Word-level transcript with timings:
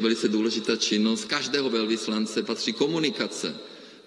Velice 0.00 0.28
důležitá 0.28 0.76
činnost 0.76 1.24
každého 1.24 1.70
velvyslance 1.70 2.42
patří 2.42 2.72
komunikace 2.72 3.54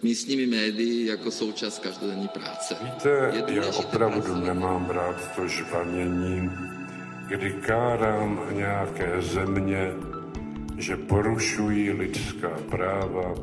místními 0.01 0.45
médii 0.45 1.05
jako 1.05 1.31
součást 1.31 1.79
každodenní 1.79 2.27
práce. 2.27 2.75
Víte, 2.83 3.33
já 3.47 3.67
opravdu 3.67 4.21
pracovat. 4.21 4.43
nemám 4.43 4.89
rád 4.89 5.35
to 5.35 5.47
žvanění, 5.47 6.49
kdy 7.27 7.53
kárám 7.53 8.47
nějaké 8.51 9.21
země, 9.21 9.93
že 10.77 10.97
porušují 10.97 11.91
lidská 11.91 12.49
práva, 12.69 13.35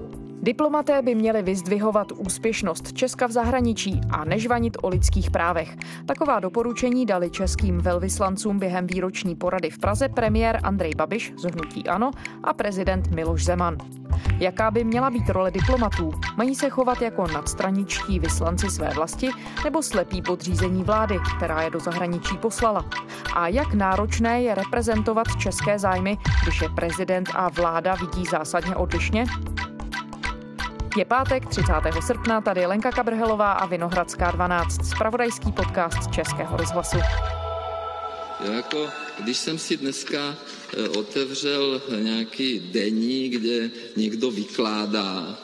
Diplomaté 0.43 1.03
by 1.03 1.15
měli 1.15 1.43
vyzdvihovat 1.43 2.13
úspěšnost 2.13 2.93
Česka 2.93 3.27
v 3.27 3.31
zahraničí 3.31 4.01
a 4.11 4.25
nežvanit 4.25 4.77
o 4.83 4.89
lidských 4.89 5.31
právech. 5.31 5.77
Taková 6.07 6.41
doporučení 6.41 7.07
dali 7.07 7.31
českým 7.31 7.79
velvyslancům 7.79 8.59
během 8.59 8.87
výroční 8.87 9.35
porady 9.35 9.71
v 9.71 9.79
Praze 9.79 10.09
premiér 10.09 10.61
Andrej 10.63 10.95
Babiš 10.95 11.33
z 11.37 11.43
Hnutí 11.43 11.89
Ano 11.89 12.11
a 12.45 12.53
prezident 12.53 13.11
Miloš 13.15 13.45
Zeman. 13.45 13.77
Jaká 14.39 14.71
by 14.71 14.84
měla 14.84 15.11
být 15.11 15.31
role 15.31 15.51
diplomatů? 15.51 16.12
Mají 16.37 16.55
se 16.55 16.70
chovat 16.70 17.03
jako 17.03 17.27
nadstraničtí 17.27 18.19
vyslanci 18.19 18.70
své 18.70 18.91
vlasti 18.91 19.31
nebo 19.65 19.83
slepí 19.83 20.23
podřízení 20.23 20.84
vlády, 20.84 21.19
která 21.37 21.62
je 21.62 21.70
do 21.70 21.81
zahraničí 21.81 22.39
poslala? 22.39 22.84
A 23.34 23.48
jak 23.48 23.75
náročné 23.75 24.43
je 24.43 24.55
reprezentovat 24.55 25.27
české 25.39 25.79
zájmy, 25.79 26.19
když 26.43 26.62
je 26.62 26.69
prezident 26.69 27.29
a 27.34 27.48
vláda 27.48 27.95
vidí 27.95 28.25
zásadně 28.31 28.77
odlišně? 28.77 29.25
Je 30.97 31.05
pátek 31.05 31.47
30. 31.47 31.73
srpna, 32.07 32.41
tady 32.41 32.67
Lenka 32.67 32.91
Kabrhelová 32.91 33.53
a 33.53 33.67
Vinohradská 33.67 34.31
12, 34.31 34.87
spravodajský 34.91 35.53
podcast 35.53 36.11
Českého 36.15 36.57
rozhlasu. 36.57 36.97
Já 38.45 38.53
jako, 38.53 38.89
když 39.19 39.37
jsem 39.37 39.59
si 39.59 39.77
dneska 39.77 40.37
eh, 40.75 40.89
otevřel 40.89 41.83
nějaký 41.98 42.61
denní, 42.61 43.29
kde 43.29 43.71
někdo 43.97 44.31
vykládá, 44.31 45.39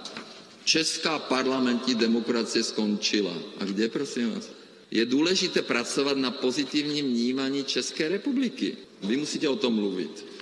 česká 0.65 1.19
parlamentní 1.19 1.95
demokracie 1.95 2.65
skončila. 2.65 3.33
A 3.61 3.65
kde, 3.65 3.89
prosím 3.89 4.35
vás? 4.35 4.51
Je 4.91 5.07
důležité 5.07 5.63
pracovat 5.63 6.17
na 6.17 6.31
pozitivním 6.31 7.07
vnímání 7.07 7.65
České 7.65 8.09
republiky. 8.09 8.77
Vy 9.03 9.17
musíte 9.17 9.49
o 9.49 9.57
tom 9.57 9.75
mluvit 9.75 10.36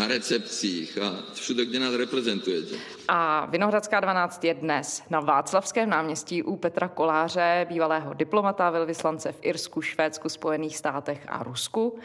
na 0.00 0.06
recepcích 0.06 0.98
a 0.98 1.16
všude, 1.34 1.64
kde 1.64 1.78
nás 1.78 1.94
reprezentujete. 1.94 2.74
A 3.08 3.46
Vinohradská 3.46 4.00
12 4.00 4.44
je 4.44 4.54
dnes 4.54 5.02
na 5.10 5.20
Václavském 5.20 5.90
náměstí 5.90 6.42
u 6.42 6.56
Petra 6.56 6.88
Koláře, 6.88 7.66
bývalého 7.68 8.14
diplomata, 8.14 8.70
velvyslance 8.70 9.32
v 9.32 9.38
Irsku, 9.42 9.82
Švédsku, 9.82 10.28
Spojených 10.28 10.76
státech 10.76 11.26
a 11.28 11.42
Rusku. 11.42 11.98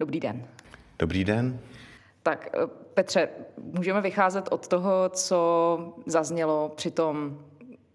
Dobrý 0.00 0.20
den. 0.20 0.46
Dobrý 0.98 1.24
den. 1.24 1.60
Tak 2.22 2.48
eh, 2.54 2.66
Petře, 2.94 3.28
můžeme 3.58 4.00
vycházet 4.00 4.48
od 4.50 4.68
toho, 4.68 5.08
co 5.08 5.94
zaznělo 6.06 6.72
při 6.76 6.90
tom 6.90 7.38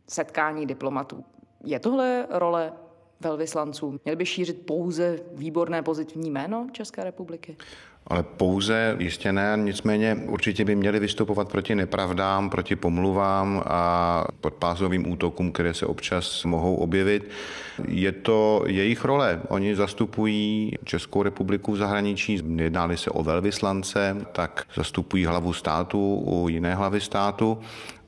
setkání 0.07 0.65
diplomatů. 0.65 1.25
Je 1.63 1.79
tohle 1.79 2.27
role 2.29 2.73
velvyslanců? 3.19 3.99
Měli 4.05 4.15
by 4.15 4.25
šířit 4.25 4.65
pouze 4.65 5.19
výborné 5.33 5.83
pozitivní 5.83 6.31
jméno 6.31 6.67
České 6.71 7.03
republiky? 7.03 7.57
Ale 8.09 8.23
pouze 8.23 8.95
jistě 8.99 9.33
ne, 9.33 9.53
nicméně 9.55 10.17
určitě 10.25 10.65
by 10.65 10.75
měli 10.75 10.99
vystupovat 10.99 11.51
proti 11.51 11.75
nepravdám, 11.75 12.49
proti 12.49 12.75
pomluvám 12.75 13.63
a 13.65 14.23
podpásovým 14.41 15.11
útokům, 15.11 15.51
které 15.51 15.73
se 15.73 15.85
občas 15.85 16.43
mohou 16.43 16.75
objevit. 16.75 17.29
Je 17.87 18.11
to 18.11 18.63
jejich 18.67 19.05
role. 19.05 19.41
Oni 19.47 19.75
zastupují 19.75 20.73
Českou 20.83 21.23
republiku 21.23 21.71
v 21.71 21.77
zahraničí, 21.77 22.41
jednáli 22.55 22.97
se 22.97 23.09
o 23.09 23.23
velvyslance, 23.23 24.17
tak 24.31 24.63
zastupují 24.75 25.25
hlavu 25.25 25.53
státu 25.53 26.15
u 26.15 26.49
jiné 26.49 26.75
hlavy 26.75 27.01
státu 27.01 27.57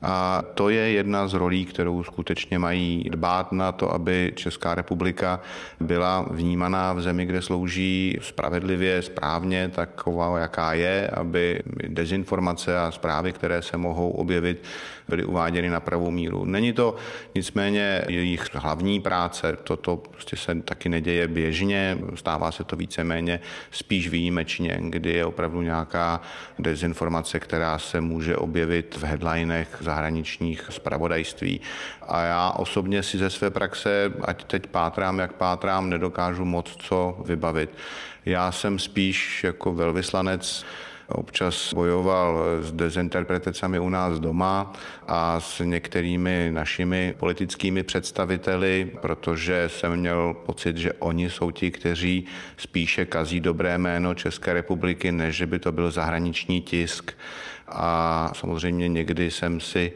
a 0.02 0.42
to 0.54 0.68
je 0.68 0.90
jedna 0.90 1.28
z 1.28 1.34
rolí, 1.34 1.64
kterou 1.64 2.04
skutečně 2.04 2.58
mají 2.58 3.04
dbát 3.10 3.52
na 3.52 3.72
to, 3.72 3.94
aby 3.94 4.32
Česká 4.36 4.74
republika 4.74 5.40
byla 5.80 6.26
vnímaná 6.30 6.92
v 6.92 7.02
zemi, 7.02 7.26
kde 7.26 7.42
slouží 7.42 8.18
spravedlivě, 8.20 9.02
správně, 9.02 9.68
taková, 9.94 10.38
jaká 10.38 10.72
je, 10.72 11.08
aby 11.08 11.62
dezinformace 11.88 12.78
a 12.78 12.90
zprávy, 12.90 13.32
které 13.32 13.62
se 13.62 13.76
mohou 13.76 14.10
objevit, 14.10 14.62
byly 15.10 15.24
uváděny 15.24 15.70
na 15.70 15.80
pravou 15.80 16.10
míru. 16.10 16.44
Není 16.44 16.72
to 16.72 16.96
nicméně 17.34 18.02
jejich 18.08 18.46
hlavní 18.54 19.00
práce, 19.00 19.56
toto 19.64 19.96
prostě 19.96 20.36
se 20.36 20.54
taky 20.54 20.88
neděje 20.88 21.28
běžně, 21.28 21.98
stává 22.14 22.52
se 22.52 22.64
to 22.64 22.76
víceméně 22.76 23.40
spíš 23.70 24.08
výjimečně, 24.08 24.78
kdy 24.80 25.12
je 25.12 25.24
opravdu 25.24 25.62
nějaká 25.62 26.20
dezinformace, 26.58 27.40
která 27.40 27.78
se 27.78 28.00
může 28.00 28.36
objevit 28.36 28.96
v 28.96 29.04
headlinech 29.04 29.76
zahraničních 29.80 30.66
zpravodajství. 30.70 31.60
A 32.08 32.22
já 32.22 32.50
osobně 32.50 33.02
si 33.02 33.18
ze 33.18 33.30
své 33.30 33.50
praxe, 33.50 34.12
ať 34.22 34.44
teď 34.44 34.66
pátrám, 34.66 35.18
jak 35.18 35.32
pátrám, 35.32 35.90
nedokážu 35.90 36.44
moc 36.44 36.76
co 36.78 37.22
vybavit. 37.24 37.70
Já 38.24 38.52
jsem 38.52 38.78
spíš 38.78 39.44
jako 39.44 39.72
velvyslanec 39.72 40.64
občas 41.12 41.74
bojoval 41.74 42.44
s 42.60 42.72
dezinterpretacemi 42.72 43.78
u 43.78 43.88
nás 43.88 44.20
doma 44.20 44.72
a 45.08 45.40
s 45.40 45.64
některými 45.64 46.48
našimi 46.52 47.14
politickými 47.18 47.82
představiteli, 47.82 48.90
protože 49.00 49.68
jsem 49.68 49.96
měl 49.96 50.34
pocit, 50.46 50.76
že 50.76 50.92
oni 50.92 51.30
jsou 51.30 51.50
ti, 51.50 51.70
kteří 51.70 52.26
spíše 52.56 53.04
kazí 53.04 53.40
dobré 53.40 53.78
jméno 53.78 54.14
České 54.14 54.52
republiky, 54.52 55.12
než 55.12 55.36
že 55.36 55.46
by 55.46 55.58
to 55.58 55.72
byl 55.72 55.90
zahraniční 55.90 56.60
tisk. 56.60 57.12
A 57.68 58.30
samozřejmě 58.34 58.88
někdy 58.88 59.30
jsem 59.30 59.60
si 59.60 59.92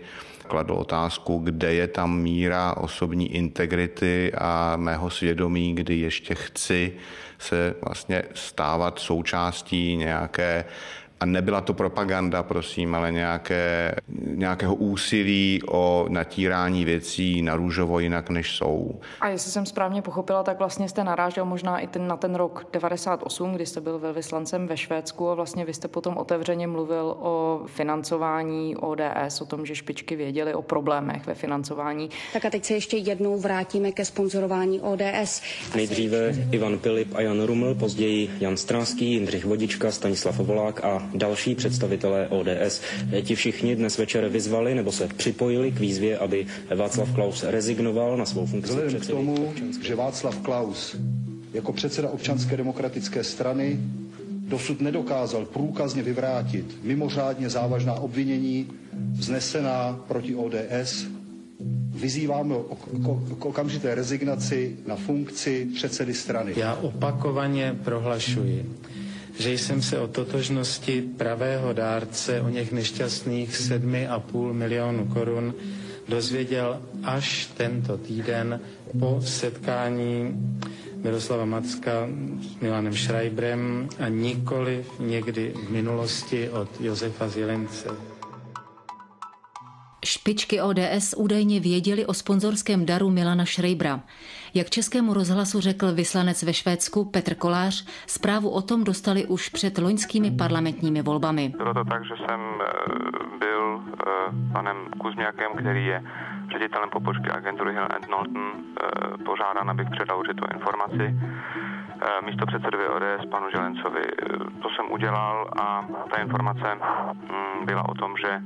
kladl 0.48 0.72
otázku, 0.72 1.38
kde 1.38 1.74
je 1.74 1.86
tam 1.88 2.18
míra 2.18 2.76
osobní 2.76 3.34
integrity 3.34 4.32
a 4.38 4.76
mého 4.76 5.10
svědomí, 5.10 5.74
kdy 5.74 5.98
ještě 5.98 6.34
chci 6.34 6.92
se 7.38 7.74
vlastně 7.82 8.22
stávat 8.34 8.98
součástí 8.98 9.96
nějaké 9.96 10.64
a 11.24 11.26
nebyla 11.26 11.60
to 11.60 11.74
propaganda, 11.74 12.42
prosím, 12.42 12.94
ale 12.94 13.12
nějaké, 13.12 13.94
nějakého 14.24 14.74
úsilí 14.74 15.60
o 15.68 16.06
natírání 16.08 16.84
věcí 16.84 17.42
na 17.42 17.56
růžovo 17.56 17.98
jinak, 17.98 18.30
než 18.30 18.56
jsou. 18.56 19.00
A 19.20 19.28
jestli 19.28 19.50
jsem 19.50 19.66
správně 19.66 20.02
pochopila, 20.02 20.42
tak 20.42 20.58
vlastně 20.58 20.88
jste 20.88 21.04
narážel 21.04 21.44
možná 21.44 21.78
i 21.78 21.86
ten, 21.86 22.08
na 22.08 22.16
ten 22.16 22.34
rok 22.34 22.66
98, 22.72 23.52
kdy 23.52 23.66
jste 23.66 23.80
byl 23.80 23.98
velvyslancem 23.98 24.66
ve 24.66 24.76
Švédsku 24.76 25.28
a 25.28 25.34
vlastně 25.34 25.64
vy 25.64 25.74
jste 25.74 25.88
potom 25.88 26.16
otevřeně 26.16 26.66
mluvil 26.66 27.16
o 27.18 27.62
financování 27.66 28.76
ODS, 28.76 29.40
o 29.40 29.44
tom, 29.44 29.66
že 29.66 29.74
špičky 29.74 30.16
věděli 30.16 30.54
o 30.54 30.62
problémech 30.62 31.26
ve 31.26 31.34
financování. 31.34 32.10
Tak 32.32 32.44
a 32.44 32.50
teď 32.50 32.64
se 32.64 32.74
ještě 32.74 32.96
jednou 32.96 33.38
vrátíme 33.38 33.92
ke 33.92 34.04
sponzorování 34.04 34.80
ODS. 34.80 35.42
Nejdříve 35.74 36.34
Ivan 36.52 36.78
Pilip 36.78 37.14
a 37.14 37.20
Jan 37.20 37.42
Ruml, 37.42 37.74
později 37.74 38.30
Jan 38.40 38.56
Stráský, 38.56 39.12
Jindřich 39.12 39.44
Vodička, 39.44 39.90
Stanislav 39.90 40.38
Volák 40.38 40.84
a 40.84 41.13
další 41.14 41.54
představitelé 41.54 42.28
ODS. 42.28 42.80
Ti 43.22 43.34
všichni 43.34 43.76
dnes 43.76 43.98
večer 43.98 44.28
vyzvali 44.28 44.74
nebo 44.74 44.92
se 44.92 45.08
připojili 45.08 45.70
k 45.72 45.80
výzvě, 45.80 46.18
aby 46.18 46.46
Václav 46.76 47.14
Klaus 47.14 47.42
rezignoval 47.42 48.16
na 48.16 48.24
svou 48.26 48.46
funkci 48.46 48.68
Vzhledem 48.70 49.00
k 49.00 49.06
tomu, 49.06 49.52
že 49.82 49.94
Václav 49.94 50.38
Klaus 50.38 50.96
jako 51.54 51.72
předseda 51.72 52.10
občanské 52.10 52.56
demokratické 52.56 53.24
strany 53.24 53.78
dosud 54.48 54.80
nedokázal 54.80 55.44
průkazně 55.46 56.02
vyvrátit 56.02 56.64
mimořádně 56.82 57.50
závažná 57.50 57.94
obvinění 57.94 58.66
vznesená 59.12 60.00
proti 60.08 60.34
ODS, 60.34 61.06
vyzýváme 61.94 62.54
k 63.38 63.44
okamžité 63.44 63.94
rezignaci 63.94 64.76
na 64.86 64.96
funkci 64.96 65.66
předsedy 65.74 66.14
strany. 66.14 66.52
Já 66.56 66.74
opakovaně 66.74 67.76
prohlašuji, 67.84 68.70
že 69.38 69.52
jsem 69.52 69.82
se 69.82 69.98
o 69.98 70.08
totožnosti 70.08 71.02
pravého 71.16 71.72
dárce 71.72 72.40
o 72.40 72.48
něch 72.48 72.72
nešťastných 72.72 73.50
7,5 73.50 74.52
milionů 74.52 75.06
korun 75.06 75.54
dozvěděl 76.08 76.80
až 77.04 77.46
tento 77.56 77.96
týden 77.98 78.60
po 79.00 79.20
setkání 79.24 80.32
Miroslava 81.04 81.44
Macka 81.44 82.08
s 82.42 82.60
Milanem 82.60 82.96
Schreiberem 82.96 83.88
a 83.98 84.08
nikoli 84.08 84.84
někdy 85.00 85.54
v 85.66 85.70
minulosti 85.70 86.50
od 86.50 86.80
Josefa 86.80 87.28
Zilence. 87.28 87.88
Špičky 90.04 90.60
ODS 90.60 91.14
údajně 91.16 91.60
věděli 91.60 92.06
o 92.06 92.14
sponzorském 92.14 92.86
daru 92.86 93.10
Milana 93.10 93.46
Schreibera. 93.46 94.00
Jak 94.56 94.70
českému 94.70 95.14
rozhlasu 95.14 95.60
řekl 95.60 95.94
vyslanec 95.94 96.42
ve 96.42 96.54
Švédsku 96.54 97.04
Petr 97.04 97.34
Kolář, 97.34 97.86
zprávu 98.06 98.50
o 98.50 98.62
tom 98.62 98.84
dostali 98.84 99.26
už 99.26 99.48
před 99.48 99.78
loňskými 99.78 100.30
parlamentními 100.30 101.02
volbami. 101.02 101.52
Bylo 101.56 101.74
to 101.74 101.84
tak, 101.84 102.04
že 102.04 102.14
jsem 102.16 102.40
eh, 102.40 102.68
byl 103.38 103.80
eh, 103.82 104.12
panem 104.52 104.76
Kuzmiakem, 105.00 105.52
který 105.52 105.86
je 105.86 106.02
ředitelem 106.52 106.90
pobočky 106.90 107.30
agentury 107.30 107.72
Hill 107.72 107.88
Norton, 108.10 108.52
eh, 108.54 109.24
požádán, 109.24 109.70
abych 109.70 109.90
předal 109.90 110.18
určitou 110.18 110.46
informaci 110.54 111.14
místo 112.24 112.46
předsedovi 112.46 112.88
ODS 112.88 113.26
panu 113.30 113.50
Želencovi. 113.50 114.04
To 114.62 114.68
jsem 114.68 114.90
udělal 114.90 115.50
a 115.62 115.86
ta 116.10 116.20
informace 116.20 116.74
mm, 116.74 117.66
byla 117.66 117.88
o 117.88 117.94
tom, 117.94 118.14
že 118.16 118.40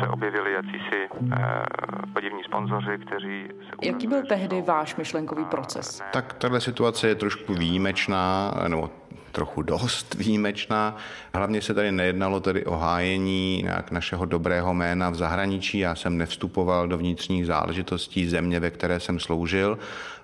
se 0.00 0.08
objevili 0.08 0.52
jacísi 0.52 1.08
podivní 2.12 2.44
sponzoři, 2.44 2.98
kteří... 3.06 3.48
Se 3.60 3.86
Jaký 3.88 4.06
byl 4.06 4.22
tehdy 4.26 4.62
váš 4.62 4.96
myšlenkový 4.96 5.44
proces? 5.44 6.02
Tak 6.12 6.32
tahle 6.32 6.60
situace 6.60 7.08
je 7.08 7.14
trošku 7.14 7.54
výjimečná, 7.54 8.54
nebo 8.68 8.90
trochu 9.32 9.62
dost 9.62 10.14
výjimečná. 10.18 10.96
Hlavně 11.34 11.62
se 11.62 11.74
tady 11.74 11.92
nejednalo 11.92 12.40
tedy 12.40 12.64
o 12.64 12.76
hájení 12.76 13.62
nějak 13.62 13.90
našeho 13.90 14.24
dobrého 14.24 14.74
jména 14.74 15.10
v 15.10 15.14
zahraničí. 15.14 15.78
Já 15.78 15.94
jsem 15.94 16.18
nevstupoval 16.18 16.88
do 16.88 16.98
vnitřních 16.98 17.46
záležitostí 17.46 18.28
země, 18.28 18.60
ve 18.60 18.70
které 18.70 19.00
jsem 19.00 19.20
sloužil, 19.20 19.78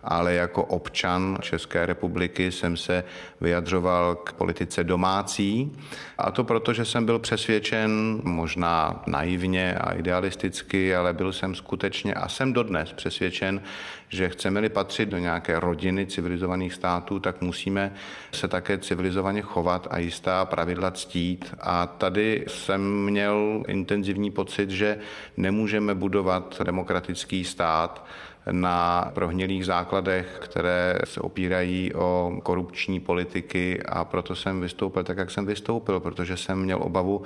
ale 0.04 0.34
jako 0.34 0.64
občan 0.64 1.38
České 1.40 1.86
republiky 1.86 2.52
jsem 2.52 2.76
se 2.76 3.04
vyjadřoval 3.40 4.16
k 4.16 4.32
politice 4.32 4.84
domácí. 4.84 5.72
A 6.18 6.30
to 6.30 6.44
proto, 6.44 6.72
že 6.72 6.84
jsem 6.84 7.06
byl 7.06 7.18
přesvědčen, 7.18 8.20
možná 8.24 9.02
naivně 9.06 9.74
a 9.74 9.92
idealisticky, 9.92 10.96
ale 10.96 11.12
byl 11.12 11.32
jsem 11.32 11.54
skutečně 11.54 12.14
a 12.14 12.28
jsem 12.28 12.52
dodnes 12.52 12.92
přesvědčen, 12.92 13.62
že 14.08 14.28
chceme-li 14.28 14.68
patřit 14.68 15.08
do 15.08 15.18
nějaké 15.18 15.60
rodiny 15.60 16.06
civilizovaných 16.06 16.74
států, 16.74 17.18
tak 17.20 17.40
musíme 17.40 17.92
se 18.32 18.48
také 18.48 18.78
civilizovaně 18.78 19.42
chovat 19.42 19.86
a 19.90 19.98
jistá 19.98 20.44
pravidla 20.44 20.90
ctít. 20.90 21.54
A 21.60 21.86
tady 21.86 22.44
jsem 22.48 23.04
měl 23.04 23.62
intenzivní 23.68 24.30
pocit, 24.30 24.70
že 24.70 24.98
nemůžeme 25.36 25.94
budovat 25.94 26.62
demokratický 26.64 27.44
stát, 27.44 28.06
na 28.50 29.10
prohnilých 29.14 29.66
základech, 29.66 30.38
které 30.40 30.98
se 31.04 31.20
opírají 31.20 31.94
o 31.94 32.40
korupční 32.42 33.00
politiky 33.00 33.82
a 33.82 34.04
proto 34.04 34.34
jsem 34.34 34.60
vystoupil 34.60 35.04
tak, 35.04 35.18
jak 35.18 35.30
jsem 35.30 35.46
vystoupil, 35.46 36.00
protože 36.00 36.36
jsem 36.36 36.62
měl 36.62 36.78
obavu, 36.82 37.22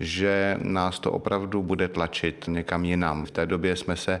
že 0.00 0.56
nás 0.62 0.98
to 0.98 1.12
opravdu 1.12 1.62
bude 1.62 1.88
tlačit 1.88 2.44
někam 2.48 2.84
jinam. 2.84 3.26
V 3.26 3.30
té 3.30 3.46
době 3.46 3.76
jsme 3.76 3.96
se 3.96 4.20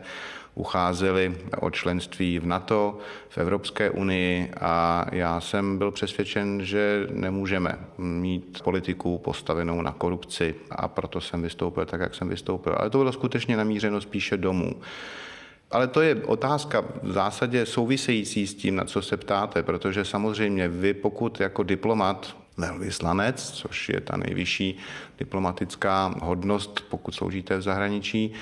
ucházeli 0.54 1.36
o 1.60 1.70
členství 1.70 2.38
v 2.38 2.46
NATO, 2.46 2.98
v 3.28 3.38
Evropské 3.38 3.90
unii 3.90 4.50
a 4.60 5.06
já 5.12 5.40
jsem 5.40 5.78
byl 5.78 5.90
přesvědčen, 5.90 6.64
že 6.64 7.06
nemůžeme 7.10 7.78
mít 7.98 8.60
politiku 8.64 9.18
postavenou 9.18 9.82
na 9.82 9.92
korupci 9.92 10.54
a 10.70 10.88
proto 10.88 11.20
jsem 11.20 11.42
vystoupil 11.42 11.86
tak, 11.86 12.00
jak 12.00 12.14
jsem 12.14 12.28
vystoupil. 12.28 12.76
Ale 12.78 12.90
to 12.90 12.98
bylo 12.98 13.12
skutečně 13.12 13.56
namířeno 13.56 14.00
spíše 14.00 14.36
domů. 14.36 14.74
Ale 15.72 15.86
to 15.86 16.00
je 16.00 16.14
otázka 16.14 16.84
v 17.02 17.12
zásadě 17.12 17.66
související 17.66 18.46
s 18.46 18.54
tím, 18.54 18.76
na 18.76 18.84
co 18.84 19.02
se 19.02 19.16
ptáte, 19.16 19.62
protože 19.62 20.04
samozřejmě 20.04 20.68
vy, 20.68 20.94
pokud 20.94 21.40
jako 21.40 21.62
diplomat, 21.62 22.36
velvyslanec, 22.56 23.50
což 23.50 23.88
je 23.88 24.00
ta 24.00 24.16
nejvyšší 24.16 24.78
diplomatická 25.18 26.14
hodnost, 26.22 26.84
pokud 26.88 27.14
sloužíte 27.14 27.56
v 27.56 27.62
zahraničí, 27.62 28.32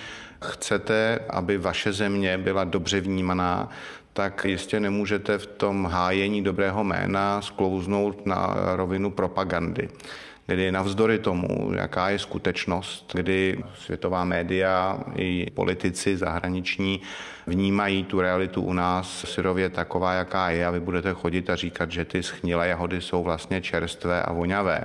chcete, 0.45 1.21
aby 1.31 1.59
vaše 1.59 1.93
země 1.93 2.39
byla 2.39 2.65
dobře 2.65 3.01
vnímaná, 3.01 3.69
tak 4.13 4.45
jistě 4.45 4.81
nemůžete 4.81 5.39
v 5.39 5.47
tom 5.47 5.87
hájení 5.87 6.45
dobrého 6.45 6.85
jména 6.85 7.43
sklouznout 7.43 8.27
na 8.27 8.57
rovinu 8.77 9.11
propagandy 9.11 9.89
kdy 10.55 10.73
navzdory 10.73 11.19
tomu, 11.19 11.73
jaká 11.75 12.11
je 12.11 12.19
skutečnost, 12.19 13.13
kdy 13.15 13.65
světová 13.79 14.25
média 14.25 15.01
i 15.17 15.47
politici 15.55 16.17
zahraniční 16.17 17.01
vnímají 17.47 18.05
tu 18.05 18.21
realitu 18.21 18.63
u 18.63 18.73
nás 18.73 19.25
syrově 19.29 19.69
taková, 19.69 20.13
jaká 20.13 20.51
je 20.51 20.67
a 20.67 20.71
vy 20.71 20.81
budete 20.81 21.13
chodit 21.13 21.51
a 21.51 21.57
říkat, 21.57 21.91
že 21.91 22.05
ty 22.05 22.23
schnilé 22.23 22.69
jahody 22.69 23.01
jsou 23.01 23.23
vlastně 23.23 23.61
čerstvé 23.61 24.23
a 24.23 24.33
voňavé. 24.33 24.85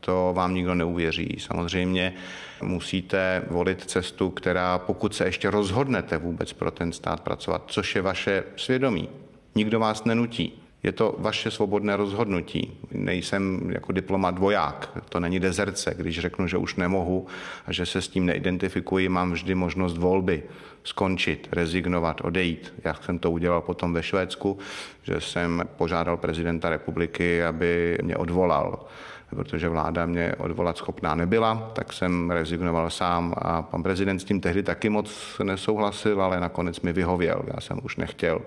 To 0.00 0.32
vám 0.36 0.54
nikdo 0.54 0.74
neuvěří. 0.74 1.36
Samozřejmě 1.38 2.14
musíte 2.62 3.42
volit 3.50 3.84
cestu, 3.84 4.30
která, 4.30 4.78
pokud 4.78 5.14
se 5.14 5.24
ještě 5.24 5.50
rozhodnete 5.50 6.18
vůbec 6.18 6.52
pro 6.52 6.70
ten 6.70 6.92
stát 6.92 7.20
pracovat, 7.20 7.62
což 7.66 7.96
je 7.96 8.02
vaše 8.02 8.44
svědomí, 8.56 9.08
nikdo 9.54 9.80
vás 9.80 10.04
nenutí. 10.04 10.63
Je 10.84 10.92
to 10.92 11.14
vaše 11.18 11.50
svobodné 11.50 11.96
rozhodnutí. 11.96 12.78
Nejsem 12.92 13.70
jako 13.70 13.92
diplomat 13.92 14.38
voják, 14.38 14.98
to 15.08 15.20
není 15.20 15.40
dezerce. 15.40 15.94
Když 15.96 16.20
řeknu, 16.20 16.46
že 16.46 16.56
už 16.56 16.76
nemohu 16.76 17.26
a 17.66 17.72
že 17.72 17.86
se 17.86 18.02
s 18.02 18.08
tím 18.08 18.26
neidentifikuji, 18.26 19.08
mám 19.08 19.32
vždy 19.32 19.54
možnost 19.54 19.98
volby 19.98 20.42
skončit, 20.84 21.48
rezignovat, 21.52 22.20
odejít. 22.24 22.74
Já 22.84 22.94
jsem 22.94 23.18
to 23.18 23.30
udělal 23.30 23.60
potom 23.60 23.92
ve 23.92 24.02
Švédsku, 24.02 24.58
že 25.02 25.20
jsem 25.20 25.62
požádal 25.76 26.16
prezidenta 26.16 26.70
republiky, 26.70 27.44
aby 27.44 27.98
mě 28.02 28.16
odvolal 28.16 28.86
protože 29.34 29.68
vláda 29.68 30.06
mě 30.06 30.34
odvolat 30.38 30.76
schopná 30.76 31.14
nebyla, 31.14 31.70
tak 31.72 31.92
jsem 31.92 32.30
rezignoval 32.30 32.90
sám 32.90 33.34
a 33.38 33.62
pan 33.62 33.82
prezident 33.82 34.18
s 34.18 34.24
tím 34.24 34.40
tehdy 34.40 34.62
taky 34.62 34.88
moc 34.88 35.40
nesouhlasil, 35.42 36.22
ale 36.22 36.40
nakonec 36.40 36.80
mi 36.80 36.92
vyhověl. 36.92 37.42
Já 37.54 37.60
jsem 37.60 37.80
už 37.82 37.96
nechtěl 37.96 38.40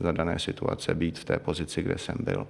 za 0.00 0.12
dané 0.12 0.38
situace 0.38 0.94
být 0.94 1.18
v 1.18 1.24
té 1.24 1.38
pozici, 1.38 1.82
kde 1.82 1.98
jsem 1.98 2.14
byl. 2.20 2.46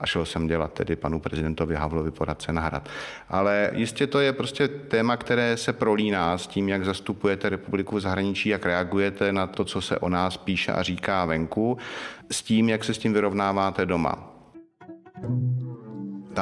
A 0.00 0.06
šel 0.06 0.24
jsem 0.24 0.46
dělat 0.46 0.72
tedy 0.72 0.96
panu 0.96 1.20
prezidentovi 1.20 1.74
Havlovi 1.74 2.10
poradce 2.10 2.52
na 2.52 2.62
hrad. 2.62 2.88
Ale 3.28 3.70
jistě 3.74 4.06
to 4.06 4.20
je 4.20 4.32
prostě 4.32 4.68
téma, 4.68 5.16
které 5.16 5.56
se 5.56 5.72
prolíná 5.72 6.38
s 6.38 6.46
tím, 6.46 6.68
jak 6.68 6.84
zastupujete 6.84 7.48
republiku 7.48 7.96
v 7.96 8.00
zahraničí, 8.00 8.48
jak 8.48 8.66
reagujete 8.66 9.32
na 9.32 9.46
to, 9.46 9.64
co 9.64 9.80
se 9.80 9.98
o 9.98 10.08
nás 10.08 10.36
píše 10.36 10.72
a 10.72 10.82
říká 10.82 11.24
venku, 11.24 11.78
s 12.30 12.42
tím, 12.42 12.68
jak 12.68 12.84
se 12.84 12.94
s 12.94 12.98
tím 12.98 13.12
vyrovnáváte 13.12 13.86
doma. 13.86 14.28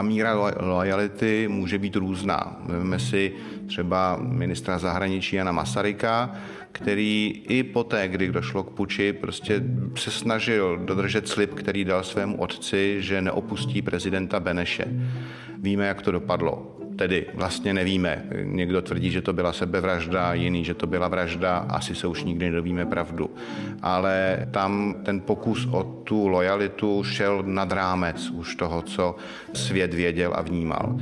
Ta 0.01 0.05
míra 0.05 0.53
lojality 0.61 1.49
může 1.49 1.79
být 1.79 1.97
různá. 1.97 2.57
Vezmeme 2.67 2.99
si 2.99 3.33
třeba 3.67 4.19
ministra 4.21 4.79
zahraničí 4.79 5.37
Jana 5.37 5.53
Masaryka, 5.53 6.33
který 6.73 7.43
i 7.49 7.63
poté, 7.63 8.09
kdy 8.09 8.33
došlo 8.33 8.63
k 8.63 8.71
puči, 8.71 9.13
prostě 9.13 9.63
se 9.97 10.11
snažil 10.11 10.77
dodržet 10.77 11.29
slib, 11.29 11.55
který 11.55 11.85
dal 11.85 12.03
svému 12.03 12.37
otci, 12.37 12.97
že 13.03 13.23
neopustí 13.23 13.83
prezidenta 13.83 14.41
Beneše. 14.41 14.85
Víme, 15.59 15.87
jak 15.87 16.03
to 16.03 16.13
dopadlo. 16.13 16.80
Tedy 17.01 17.27
vlastně 17.35 17.75
nevíme. 17.75 18.25
Někdo 18.43 18.83
tvrdí, 18.83 19.11
že 19.11 19.23
to 19.23 19.33
byla 19.33 19.53
sebevražda, 19.53 20.35
jiný, 20.35 20.65
že 20.65 20.75
to 20.75 20.87
byla 20.87 21.09
vražda, 21.09 21.57
asi 21.69 21.95
se 21.95 22.07
už 22.07 22.25
nikdy 22.25 22.51
nedovíme 22.51 22.87
pravdu. 22.87 23.31
Ale 23.83 24.47
tam 24.51 24.95
ten 25.03 25.21
pokus 25.21 25.69
o 25.71 25.83
tu 26.05 26.29
lojalitu 26.29 27.05
šel 27.05 27.43
nad 27.47 27.73
rámec 27.73 28.31
už 28.31 28.57
toho, 28.57 28.83
co 28.83 29.17
svět 29.53 29.95
věděl 29.95 30.33
a 30.35 30.43
vnímal. 30.43 30.97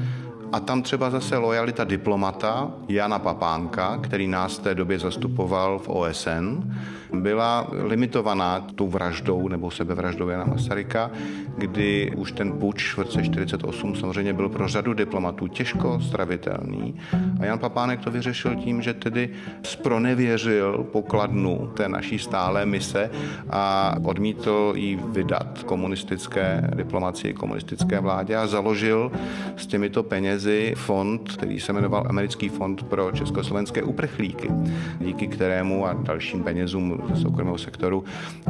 A 0.52 0.60
tam 0.60 0.82
třeba 0.82 1.10
zase 1.10 1.36
lojalita 1.36 1.84
diplomata 1.84 2.70
Jana 2.88 3.18
Papánka, 3.18 3.98
který 4.02 4.28
nás 4.28 4.58
v 4.58 4.62
té 4.62 4.74
době 4.74 4.98
zastupoval 4.98 5.78
v 5.78 5.88
OSN, 5.88 6.72
byla 7.14 7.66
limitovaná 7.70 8.66
tou 8.74 8.88
vraždou 8.88 9.48
nebo 9.48 9.70
sebevraždou 9.70 10.28
Jana 10.28 10.44
Masaryka, 10.44 11.10
kdy 11.56 12.12
už 12.16 12.32
ten 12.32 12.52
puč 12.52 12.94
v 12.94 12.98
roce 12.98 13.22
48 13.22 13.96
samozřejmě 13.96 14.32
byl 14.32 14.48
pro 14.48 14.68
řadu 14.68 14.94
diplomatů 14.94 15.46
těžko 15.46 16.00
stravitelný. 16.00 16.94
A 17.40 17.44
Jan 17.44 17.58
Papánek 17.58 18.00
to 18.00 18.10
vyřešil 18.10 18.56
tím, 18.56 18.82
že 18.82 18.94
tedy 18.94 19.30
spronevěřil 19.62 20.86
pokladnu 20.92 21.70
té 21.76 21.88
naší 21.88 22.18
stálé 22.18 22.66
mise 22.66 23.10
a 23.50 23.94
odmítl 24.04 24.72
ji 24.76 25.00
vydat 25.08 25.62
komunistické 25.62 26.70
diplomacii, 26.74 27.34
komunistické 27.34 28.00
vládě 28.00 28.36
a 28.36 28.46
založil 28.46 29.12
s 29.56 29.66
těmito 29.66 30.02
penězi 30.02 30.37
fond, 30.74 31.32
který 31.32 31.60
se 31.60 31.72
jmenoval 31.72 32.04
Americký 32.08 32.48
fond 32.48 32.82
pro 32.82 33.12
československé 33.12 33.82
uprchlíky, 33.82 34.50
díky 35.00 35.26
kterému 35.26 35.86
a 35.86 35.92
dalším 35.92 36.44
penězům 36.44 37.02
ze 37.14 37.22
soukromého 37.22 37.58
sektoru 37.58 38.04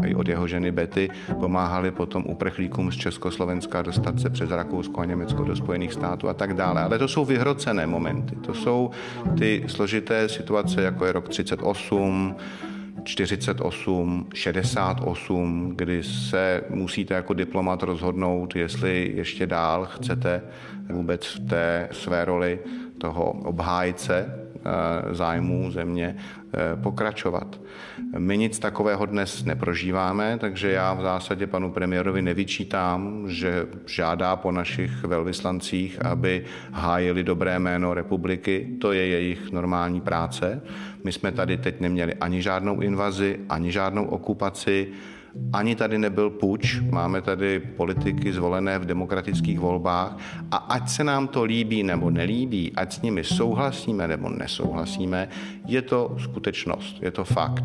i 0.07 0.15
od 0.15 0.29
jeho 0.29 0.49
ženy 0.49 0.73
Betty 0.73 1.11
pomáhali 1.41 1.91
potom 1.91 2.25
uprchlíkům 2.27 2.93
z 2.93 2.97
Československa 2.97 3.83
dostat 3.83 4.21
se 4.21 4.31
přes 4.31 4.51
Rakousko 4.51 5.01
a 5.01 5.05
Německo 5.05 5.45
do 5.45 5.57
Spojených 5.57 5.93
států 5.93 6.29
a 6.29 6.35
tak 6.35 6.55
dále. 6.55 6.83
Ale 6.83 6.99
to 6.99 7.09
jsou 7.09 7.25
vyhrocené 7.25 7.87
momenty. 7.87 8.37
To 8.37 8.55
jsou 8.55 8.91
ty 9.39 9.65
složité 9.67 10.29
situace, 10.29 10.83
jako 10.83 11.05
je 11.07 11.13
rok 11.13 11.29
38, 11.29 12.37
48, 13.05 14.27
68, 14.35 15.73
kdy 15.77 16.03
se 16.03 16.63
musíte 16.71 17.15
jako 17.15 17.35
diplomat 17.35 17.83
rozhodnout, 17.83 18.57
jestli 18.57 19.13
ještě 19.17 19.47
dál 19.47 19.87
chcete 19.87 20.43
vůbec 20.89 21.27
v 21.27 21.49
té 21.49 21.89
své 21.93 22.25
roli 22.25 22.59
toho 22.99 23.25
obhájce 23.31 24.49
Eh, 24.69 25.15
zájmů 25.15 25.71
země 25.71 26.17
eh, 26.17 26.77
pokračovat. 26.83 27.61
My 28.19 28.39
nic 28.39 28.59
takového 28.59 29.07
dnes 29.07 29.45
neprožíváme, 29.45 30.39
takže 30.39 30.71
já 30.71 30.95
v 30.95 31.03
zásadě 31.03 31.47
panu 31.47 31.73
premiérovi 31.73 32.23
nevyčítám, 32.23 33.25
že 33.29 33.67
žádá 33.87 34.37
po 34.37 34.53
našich 34.53 35.05
velvyslancích, 35.05 36.05
aby 36.05 36.45
hájili 36.73 37.23
dobré 37.23 37.59
jméno 37.59 37.95
republiky. 37.95 38.69
To 38.81 38.93
je 38.93 39.07
jejich 39.07 39.53
normální 39.53 40.01
práce. 40.01 40.61
My 41.05 41.13
jsme 41.13 41.33
tady 41.33 41.57
teď 41.57 41.81
neměli 41.81 42.15
ani 42.15 42.43
žádnou 42.43 42.81
invazi, 42.81 43.41
ani 43.49 43.73
žádnou 43.73 44.05
okupaci 44.05 44.89
ani 45.53 45.75
tady 45.75 45.99
nebyl 45.99 46.31
puč, 46.31 46.81
máme 46.81 47.23
tady 47.23 47.61
politiky 47.61 48.33
zvolené 48.33 48.79
v 48.79 48.85
demokratických 48.85 49.59
volbách 49.59 50.17
a 50.51 50.57
ať 50.57 50.89
se 50.89 51.05
nám 51.05 51.29
to 51.29 51.45
líbí 51.45 51.83
nebo 51.83 52.11
nelíbí, 52.11 52.73
ať 52.77 52.93
s 52.93 53.03
nimi 53.03 53.25
souhlasíme 53.25 54.09
nebo 54.09 54.29
nesouhlasíme, 54.29 55.29
je 55.67 55.83
to 55.83 56.17
skutečnost, 56.19 57.03
je 57.03 57.11
to 57.11 57.25
fakt. 57.25 57.65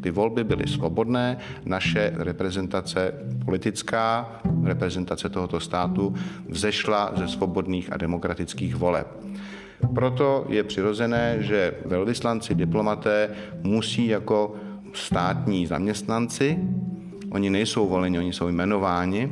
Ty 0.00 0.10
volby 0.10 0.44
byly 0.44 0.66
svobodné, 0.66 1.36
naše 1.64 2.12
reprezentace 2.16 3.12
politická, 3.44 4.28
reprezentace 4.62 5.28
tohoto 5.28 5.60
státu 5.60 6.14
vzešla 6.48 7.12
ze 7.16 7.28
svobodných 7.28 7.92
a 7.92 7.96
demokratických 7.96 8.76
voleb. 8.76 9.06
Proto 9.94 10.46
je 10.48 10.64
přirozené, 10.64 11.36
že 11.40 11.74
velvyslanci, 11.84 12.54
diplomaté 12.54 13.30
musí 13.62 14.06
jako 14.06 14.54
státní 14.92 15.66
zaměstnanci, 15.66 16.58
oni 17.34 17.50
nejsou 17.50 17.88
voleni, 17.88 18.18
oni 18.18 18.32
jsou 18.32 18.48
jmenováni, 18.48 19.30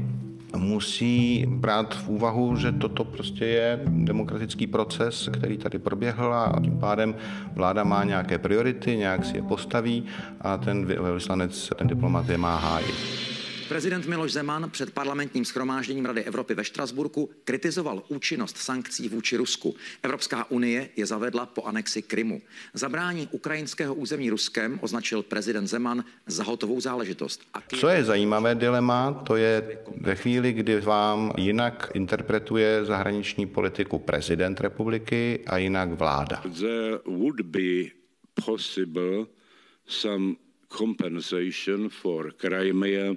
musí 0.56 1.46
brát 1.48 1.94
v 1.94 2.08
úvahu, 2.08 2.56
že 2.56 2.72
toto 2.72 3.04
prostě 3.04 3.44
je 3.44 3.80
demokratický 3.86 4.66
proces, 4.66 5.28
který 5.32 5.58
tady 5.58 5.78
proběhl 5.78 6.34
a 6.34 6.60
tím 6.62 6.78
pádem 6.78 7.14
vláda 7.54 7.84
má 7.84 8.04
nějaké 8.04 8.38
priority, 8.38 8.96
nějak 8.96 9.24
si 9.24 9.36
je 9.36 9.42
postaví 9.42 10.04
a 10.40 10.56
ten 10.56 10.86
vyslanec, 11.14 11.70
ten 11.78 11.86
diplomat 11.86 12.28
je 12.28 12.38
má 12.38 12.56
hájit. 12.56 13.31
Prezident 13.72 14.06
Miloš 14.06 14.32
Zeman 14.32 14.70
před 14.70 14.90
parlamentním 14.90 15.44
schromážděním 15.44 16.04
Rady 16.04 16.24
Evropy 16.24 16.54
ve 16.54 16.64
Štrasburku 16.64 17.30
kritizoval 17.44 18.02
účinnost 18.08 18.56
sankcí 18.56 19.08
vůči 19.08 19.36
Rusku. 19.36 19.74
Evropská 20.02 20.50
unie 20.50 20.88
je 20.96 21.06
zavedla 21.06 21.46
po 21.46 21.62
anexi 21.62 22.02
Krymu. 22.02 22.42
Zabrání 22.74 23.28
ukrajinského 23.30 23.94
území 23.94 24.30
Ruskem 24.30 24.78
označil 24.82 25.22
prezident 25.22 25.66
Zeman 25.66 26.04
za 26.26 26.44
hotovou 26.44 26.80
záležitost. 26.80 27.42
A 27.54 27.62
Co 27.76 27.88
je 27.88 28.04
zajímavé 28.04 28.54
dilema, 28.54 29.12
to 29.26 29.36
je 29.36 29.78
ve 30.00 30.14
chvíli, 30.14 30.52
kdy 30.52 30.80
vám 30.80 31.32
jinak 31.36 31.90
interpretuje 31.94 32.84
zahraniční 32.84 33.46
politiku 33.46 33.98
prezident 33.98 34.60
republiky 34.60 35.44
a 35.46 35.56
jinak 35.56 35.92
vláda. 35.92 36.42
There 36.58 36.98
would 37.06 37.40
be 37.40 37.90
possible 38.44 39.26
some 39.86 40.34
compensation 40.68 41.88
for 41.88 42.32
Crimea 42.32 43.14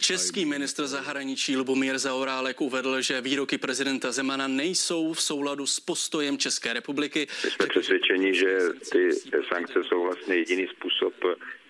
Český 0.00 0.44
ministr 0.44 0.86
zahraničí 0.86 1.56
Lubomír 1.56 1.98
Zaorálek 1.98 2.60
uvedl, 2.60 3.00
že 3.00 3.20
výroky 3.20 3.58
prezidenta 3.58 4.12
Zemana 4.12 4.48
nejsou 4.48 5.12
v 5.12 5.22
souladu 5.22 5.66
s 5.66 5.80
postojem 5.80 6.38
České 6.38 6.72
republiky. 6.72 7.26
Jsme 7.30 7.66
přesvědčeni, 7.66 8.34
že 8.34 8.58
ty 8.92 9.10
sankce 9.48 9.84
jsou 9.84 10.02
vlastně 10.02 10.34
jediný 10.34 10.66
způsob, 10.66 11.14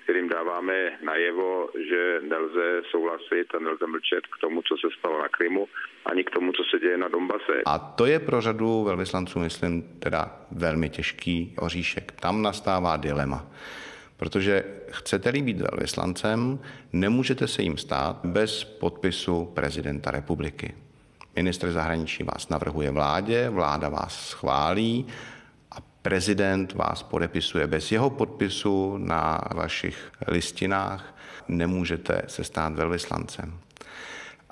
kterým 0.03 0.29
dáváme 0.29 0.73
najevo, 1.05 1.69
že 1.89 2.21
nelze 2.29 2.83
souhlasit 2.91 3.55
a 3.55 3.59
nelze 3.59 3.87
mlčet 3.87 4.27
k 4.27 4.41
tomu, 4.41 4.63
co 4.63 4.75
se 4.77 4.89
stalo 4.99 5.23
na 5.23 5.29
Krymu, 5.29 5.69
ani 6.07 6.25
k 6.25 6.31
tomu, 6.31 6.53
co 6.53 6.63
se 6.71 6.79
děje 6.79 6.99
na 6.99 7.09
Donbase. 7.09 7.63
A 7.67 7.79
to 7.79 8.07
je 8.07 8.19
pro 8.19 8.41
řadu 8.41 8.85
velvyslanců, 8.85 9.39
myslím, 9.39 9.83
teda 9.99 10.41
velmi 10.51 10.89
těžký 10.91 11.55
oříšek. 11.59 12.13
Tam 12.21 12.43
nastává 12.43 12.97
dilema. 12.97 13.47
Protože 14.17 14.65
chcete-li 14.91 15.43
být 15.43 15.61
velvyslancem, 15.61 16.59
nemůžete 16.93 17.49
se 17.49 17.63
jim 17.63 17.77
stát 17.77 18.21
bez 18.25 18.65
podpisu 18.65 19.45
prezidenta 19.55 20.11
republiky. 20.11 20.75
Ministr 21.37 21.73
zahraničí 21.73 22.23
vás 22.23 22.49
navrhuje 22.49 22.91
vládě, 22.91 23.49
vláda 23.49 23.89
vás 23.89 24.29
schválí 24.29 25.07
prezident 26.03 26.73
vás 26.73 27.03
podepisuje. 27.03 27.67
Bez 27.67 27.93
jeho 27.93 28.11
podpisu 28.11 28.97
na 28.99 29.41
vašich 29.55 30.13
listinách 30.29 31.15
nemůžete 31.49 32.23
se 32.27 32.45
stát 32.45 32.75
velvyslancem. 32.75 33.59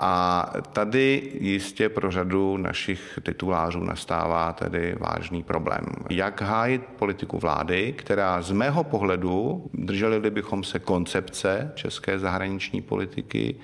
A 0.02 0.46
tady 0.72 1.32
jistě 1.40 1.88
pro 1.88 2.10
řadu 2.10 2.56
našich 2.56 3.18
titulářů 3.22 3.84
nastává 3.84 4.52
tedy 4.52 4.96
vážný 5.00 5.42
problém. 5.42 5.84
Jak 6.10 6.42
hájit 6.42 6.82
politiku 6.84 7.38
vlády, 7.38 7.94
která 7.98 8.42
z 8.42 8.52
mého 8.52 8.84
pohledu, 8.84 9.70
drželi 9.74 10.30
bychom 10.30 10.64
se 10.64 10.78
koncepce 10.78 11.72
české 11.74 12.18
zahraniční 12.18 12.82
politiky, 12.82 13.56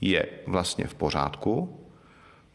je 0.00 0.26
vlastně 0.46 0.86
v 0.86 0.94
pořádku, 0.94 1.78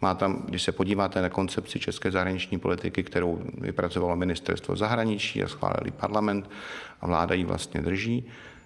má 0.03 0.13
tam, 0.13 0.43
když 0.47 0.63
se 0.63 0.71
podíváte 0.71 1.21
na 1.21 1.29
koncepci 1.29 1.79
české 1.79 2.11
zahraniční 2.11 2.59
politiky, 2.59 3.03
kterou 3.03 3.41
vypracovalo 3.57 4.15
ministerstvo 4.15 4.75
zahraničí 4.75 5.43
a 5.43 5.47
schválili 5.47 5.91
parlament 5.91 6.49
a 7.01 7.07
vláda 7.07 7.35
ji 7.35 7.43
vlastně 7.43 7.81
drží, 7.81 8.25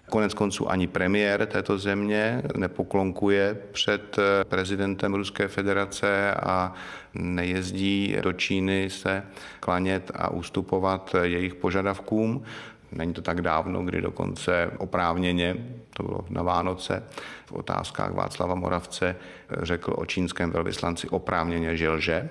Konec 0.10 0.34
konců 0.34 0.72
ani 0.72 0.88
premiér 0.88 1.46
této 1.46 1.78
země 1.78 2.42
nepoklonkuje 2.58 3.58
před 3.72 4.18
prezidentem 4.44 5.14
Ruské 5.14 5.48
federace 5.48 6.34
a 6.34 6.74
nejezdí 7.14 8.16
do 8.22 8.34
Číny 8.34 8.90
se 8.90 9.24
klanět 9.60 10.12
a 10.16 10.32
ustupovat 10.32 11.16
jejich 11.22 11.56
požadavkům. 11.56 12.44
Není 12.92 13.14
to 13.14 13.22
tak 13.22 13.42
dávno, 13.42 13.84
kdy 13.84 14.02
dokonce 14.02 14.72
oprávněně, 14.78 15.56
to 15.94 16.04
bylo 16.04 16.26
na 16.30 16.44
Vánoce, 16.44 17.04
v 17.46 17.52
otázkách 17.52 18.14
Václava 18.14 18.56
Moravce 18.56 19.16
řekl 19.62 19.94
o 19.98 20.06
čínském 20.06 20.52
velvyslanci 20.52 21.10
oprávněně, 21.10 21.78
že 21.78 21.90
lže. 21.90 22.30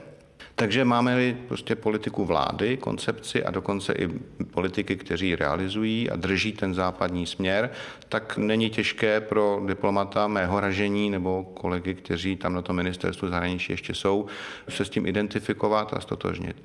Takže 0.58 0.84
máme-li 0.84 1.36
prostě 1.48 1.74
politiku 1.74 2.24
vlády, 2.24 2.76
koncepci 2.76 3.44
a 3.44 3.50
dokonce 3.50 3.92
i 3.92 4.08
politiky, 4.50 4.96
kteří 4.96 5.36
realizují 5.36 6.10
a 6.10 6.16
drží 6.16 6.52
ten 6.52 6.74
západní 6.74 7.26
směr, 7.26 7.70
tak 8.08 8.36
není 8.36 8.70
těžké 8.70 9.20
pro 9.20 9.62
diplomata 9.66 10.28
mého 10.28 10.60
ražení 10.60 11.10
nebo 11.10 11.44
kolegy, 11.44 11.94
kteří 11.94 12.36
tam 12.36 12.54
na 12.54 12.62
tom 12.62 12.76
ministerstvu 12.76 13.28
zahraničí 13.28 13.72
ještě 13.72 13.94
jsou, 13.94 14.26
se 14.68 14.84
s 14.84 14.90
tím 14.90 15.06
identifikovat 15.06 15.94
a 15.94 16.00
stotožnit. 16.00 16.56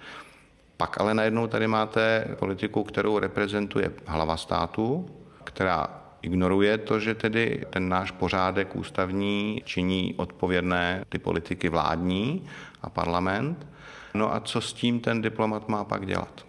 Pak 0.82 1.02
ale 1.02 1.14
najednou 1.14 1.48
tady 1.48 1.68
máte 1.68 2.28
politiku, 2.40 2.84
kterou 2.84 3.20
reprezentuje 3.20 3.92
hlava 4.06 4.38
státu, 4.38 5.10
která 5.44 5.88
ignoruje 6.22 6.78
to, 6.78 7.00
že 7.00 7.16
tedy 7.16 7.66
ten 7.70 7.90
náš 7.90 8.12
pořádek 8.12 8.76
ústavní 8.76 9.62
činí 9.66 10.14
odpovědné 10.18 11.06
ty 11.10 11.20
politiky 11.20 11.70
vládní 11.70 12.46
a 12.82 12.90
parlament. 12.90 13.68
No 14.14 14.36
a 14.36 14.40
co 14.40 14.62
s 14.62 14.74
tím 14.74 15.00
ten 15.00 15.22
diplomat 15.22 15.70
má 15.70 15.84
pak 15.84 16.06
dělat? 16.06 16.46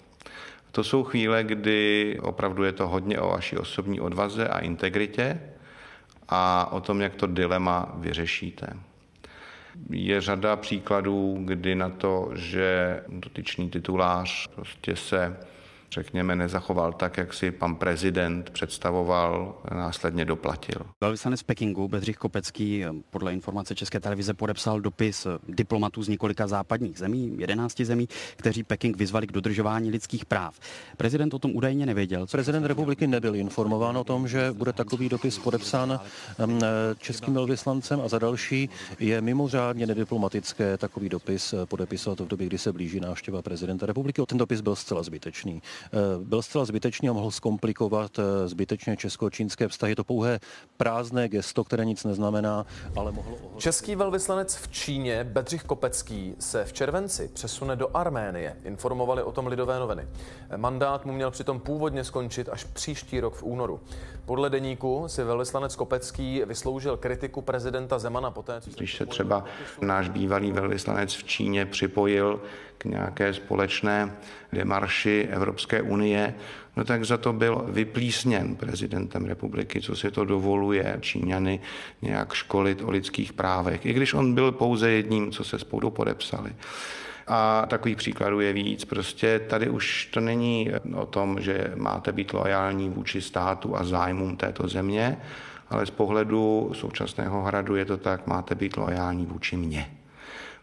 To 0.70 0.84
jsou 0.84 1.04
chvíle, 1.04 1.44
kdy 1.44 2.18
opravdu 2.22 2.64
je 2.64 2.72
to 2.72 2.88
hodně 2.88 3.20
o 3.20 3.28
vaší 3.28 3.56
osobní 3.56 4.00
odvaze 4.00 4.48
a 4.48 4.58
integritě 4.58 5.40
a 6.28 6.72
o 6.72 6.80
tom, 6.80 7.00
jak 7.00 7.14
to 7.14 7.26
dilema 7.26 7.92
vyřešíte. 7.94 8.66
Je 9.90 10.20
řada 10.20 10.56
příkladů, 10.56 11.38
kdy 11.44 11.74
na 11.74 11.90
to, 11.90 12.30
že 12.34 13.00
dotyčný 13.08 13.70
titulář 13.70 14.46
prostě 14.46 14.96
se 14.96 15.36
řekněme, 15.92 16.36
nezachoval 16.36 16.92
tak, 16.92 17.16
jak 17.16 17.34
si 17.34 17.50
pan 17.50 17.76
prezident 17.76 18.50
představoval, 18.50 19.62
následně 19.74 20.24
doplatil. 20.24 20.76
Velvyslanec 21.00 21.42
Pekingu 21.42 21.88
Bedřich 21.88 22.16
Kopecký 22.16 22.84
podle 23.10 23.32
informace 23.32 23.74
České 23.74 24.00
televize 24.00 24.34
podepsal 24.34 24.80
dopis 24.80 25.26
diplomatů 25.48 26.02
z 26.02 26.08
několika 26.08 26.46
západních 26.46 26.98
zemí, 26.98 27.36
11 27.38 27.80
zemí, 27.80 28.08
kteří 28.36 28.62
Peking 28.62 28.96
vyzvali 28.96 29.26
k 29.26 29.32
dodržování 29.32 29.90
lidských 29.90 30.24
práv. 30.24 30.58
Prezident 30.96 31.34
o 31.34 31.38
tom 31.38 31.56
údajně 31.56 31.86
nevěděl. 31.86 32.26
Prezident 32.26 32.64
republiky 32.64 33.06
nebyl 33.06 33.36
informován 33.36 33.96
o 33.96 34.04
tom, 34.04 34.28
že 34.28 34.52
bude 34.52 34.72
takový 34.72 35.08
dopis 35.08 35.38
podepsán 35.38 36.00
českým 36.98 37.34
velvyslancem 37.34 38.00
a 38.00 38.08
za 38.08 38.18
další 38.18 38.68
je 38.98 39.20
mimořádně 39.20 39.86
nediplomatické 39.86 40.78
takový 40.78 41.08
dopis 41.08 41.54
podepisovat 41.64 42.20
v 42.20 42.26
době, 42.26 42.46
kdy 42.46 42.58
se 42.58 42.72
blíží 42.72 43.00
návštěva 43.00 43.42
prezidenta 43.42 43.86
republiky. 43.86 44.22
Ten 44.26 44.38
dopis 44.38 44.60
byl 44.60 44.76
zcela 44.76 45.02
zbytečný. 45.02 45.62
Eh, 45.84 45.98
byl 46.18 46.42
zcela 46.42 46.64
zbytečný 46.64 47.08
a 47.08 47.12
mohl 47.12 47.30
zkomplikovat 47.30 48.18
eh, 48.18 48.48
zbytečně 48.48 48.96
česko-čínské 48.96 49.68
vztahy. 49.68 49.94
To 49.94 50.04
pouhé 50.04 50.40
prázdné 50.76 51.28
gesto, 51.28 51.64
které 51.64 51.84
nic 51.84 52.04
neznamená, 52.04 52.66
ale 52.96 53.12
mohlo... 53.12 53.36
Ohrozit... 53.36 53.58
Český 53.60 53.96
velvyslanec 53.96 54.56
v 54.56 54.68
Číně 54.68 55.24
Bedřich 55.24 55.62
Kopecký 55.62 56.34
se 56.38 56.64
v 56.64 56.72
červenci 56.72 57.30
přesune 57.34 57.76
do 57.76 57.96
Arménie. 57.96 58.56
Informovali 58.64 59.22
o 59.22 59.32
tom 59.32 59.46
lidové 59.46 59.78
noviny. 59.78 60.08
Mandát 60.56 61.06
mu 61.06 61.12
měl 61.12 61.30
přitom 61.30 61.60
původně 61.60 62.04
skončit 62.04 62.48
až 62.52 62.64
příští 62.64 63.20
rok 63.20 63.34
v 63.34 63.42
únoru. 63.42 63.80
Podle 64.24 64.50
deníku 64.50 65.04
si 65.06 65.24
velvyslanec 65.24 65.76
Kopecký 65.76 66.42
vysloužil 66.46 66.96
kritiku 66.96 67.42
prezidenta 67.42 67.98
Zemana 67.98 68.30
poté, 68.30 68.60
co... 68.60 68.70
Když 68.76 68.96
se 68.96 69.06
třeba 69.06 69.44
náš 69.80 70.08
bývalý 70.08 70.52
velvyslanec 70.52 71.14
v 71.14 71.24
Číně 71.24 71.66
připojil 71.66 72.40
k 72.78 72.84
nějaké 72.84 73.34
společné 73.34 74.16
demarši 74.52 75.28
Evropské 75.30 75.82
unie, 75.82 76.34
no 76.76 76.84
tak 76.84 77.04
za 77.04 77.16
to 77.16 77.32
byl 77.32 77.64
vyplísněn 77.68 78.56
prezidentem 78.56 79.24
republiky, 79.24 79.80
co 79.80 79.96
se 79.96 80.10
to 80.10 80.24
dovoluje 80.24 80.98
Číňany 81.00 81.60
nějak 82.02 82.32
školit 82.32 82.82
o 82.82 82.90
lidských 82.90 83.32
právech, 83.32 83.86
i 83.86 83.92
když 83.92 84.14
on 84.14 84.34
byl 84.34 84.52
pouze 84.52 84.90
jedním, 84.90 85.32
co 85.32 85.44
se 85.44 85.58
spolu 85.58 85.90
podepsali. 85.90 86.52
A 87.26 87.66
takových 87.66 87.96
příkladů 87.96 88.40
je 88.40 88.52
víc. 88.52 88.84
Prostě 88.84 89.38
tady 89.38 89.70
už 89.70 90.06
to 90.06 90.20
není 90.20 90.70
o 90.94 91.06
tom, 91.06 91.40
že 91.40 91.72
máte 91.76 92.12
být 92.12 92.32
loajální 92.32 92.90
vůči 92.90 93.20
státu 93.20 93.76
a 93.76 93.84
zájmům 93.84 94.36
této 94.36 94.68
země, 94.68 95.16
ale 95.70 95.86
z 95.86 95.90
pohledu 95.90 96.70
současného 96.74 97.42
hradu 97.42 97.76
je 97.76 97.84
to 97.84 97.96
tak, 97.96 98.26
máte 98.26 98.54
být 98.54 98.76
loajální 98.76 99.26
vůči 99.26 99.56
mně 99.56 99.90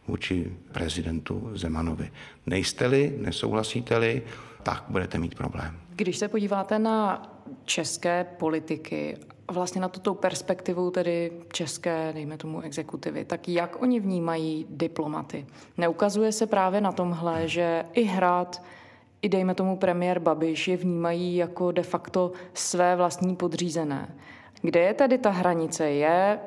vůči 0.10 0.52
prezidentu 0.72 1.52
Zemanovi. 1.54 2.12
Nejste-li, 2.46 3.16
nesouhlasíte-li, 3.18 4.22
tak 4.64 4.84
budete 4.90 5.18
mít 5.18 5.36
problém. 5.36 5.80
Když 5.96 6.18
se 6.18 6.28
podíváte 6.28 6.80
na 6.80 7.30
české 7.66 8.24
politiky, 8.24 9.18
vlastně 9.52 9.82
na 9.82 9.90
tuto 9.90 10.14
perspektivu 10.14 10.92
tedy 10.92 11.32
české, 11.54 12.12
dejme 12.14 12.38
tomu, 12.38 12.62
exekutivy, 12.62 13.26
tak 13.26 13.50
jak 13.50 13.82
oni 13.82 14.00
vnímají 14.00 14.66
diplomaty? 14.70 15.46
Neukazuje 15.78 16.32
se 16.32 16.48
právě 16.48 16.82
na 16.82 16.92
tomhle, 16.92 17.48
že 17.48 17.86
i 17.94 18.04
hrad, 18.04 18.62
i 19.22 19.30
dejme 19.30 19.56
tomu 19.56 19.78
premiér 19.78 20.20
Babiš 20.20 20.68
je 20.68 20.78
vnímají 20.78 21.36
jako 21.36 21.72
de 21.72 21.84
facto 21.84 22.32
své 22.54 22.96
vlastní 22.96 23.36
podřízené. 23.36 24.16
Kde 24.62 24.80
je 24.80 24.94
tedy 24.94 25.18
ta 25.18 25.30
hranice? 25.30 25.90
Je 25.90 26.40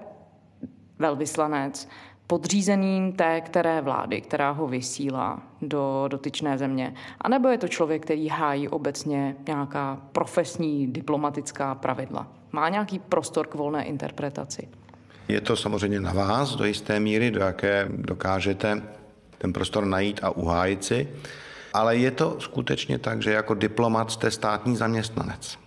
velvyslanec 0.98 1.88
podřízeným 2.26 3.12
té 3.12 3.40
které 3.40 3.80
vlády, 3.80 4.20
která 4.20 4.50
ho 4.50 4.66
vysílá 4.66 5.42
do 5.62 6.04
dotyčné 6.08 6.58
země? 6.58 6.94
A 7.20 7.28
nebo 7.28 7.48
je 7.48 7.58
to 7.58 7.68
člověk, 7.68 8.02
který 8.02 8.28
hájí 8.28 8.68
obecně 8.68 9.36
nějaká 9.46 10.00
profesní 10.12 10.86
diplomatická 10.86 11.74
pravidla? 11.74 12.41
Má 12.52 12.68
nějaký 12.68 12.98
prostor 12.98 13.46
k 13.46 13.54
volné 13.54 13.84
interpretaci? 13.84 14.68
Je 15.28 15.40
to 15.40 15.56
samozřejmě 15.56 16.00
na 16.00 16.12
vás 16.12 16.56
do 16.56 16.64
jisté 16.64 17.00
míry, 17.00 17.30
do 17.30 17.40
jaké 17.40 17.88
dokážete 17.88 18.82
ten 19.38 19.52
prostor 19.52 19.84
najít 19.84 20.20
a 20.22 20.30
uhájit 20.30 20.84
si, 20.84 21.08
ale 21.72 21.96
je 21.96 22.10
to 22.10 22.36
skutečně 22.40 22.98
tak, 22.98 23.22
že 23.22 23.32
jako 23.32 23.54
diplomat 23.54 24.10
jste 24.10 24.30
státní 24.30 24.76
zaměstnanec. 24.76 25.58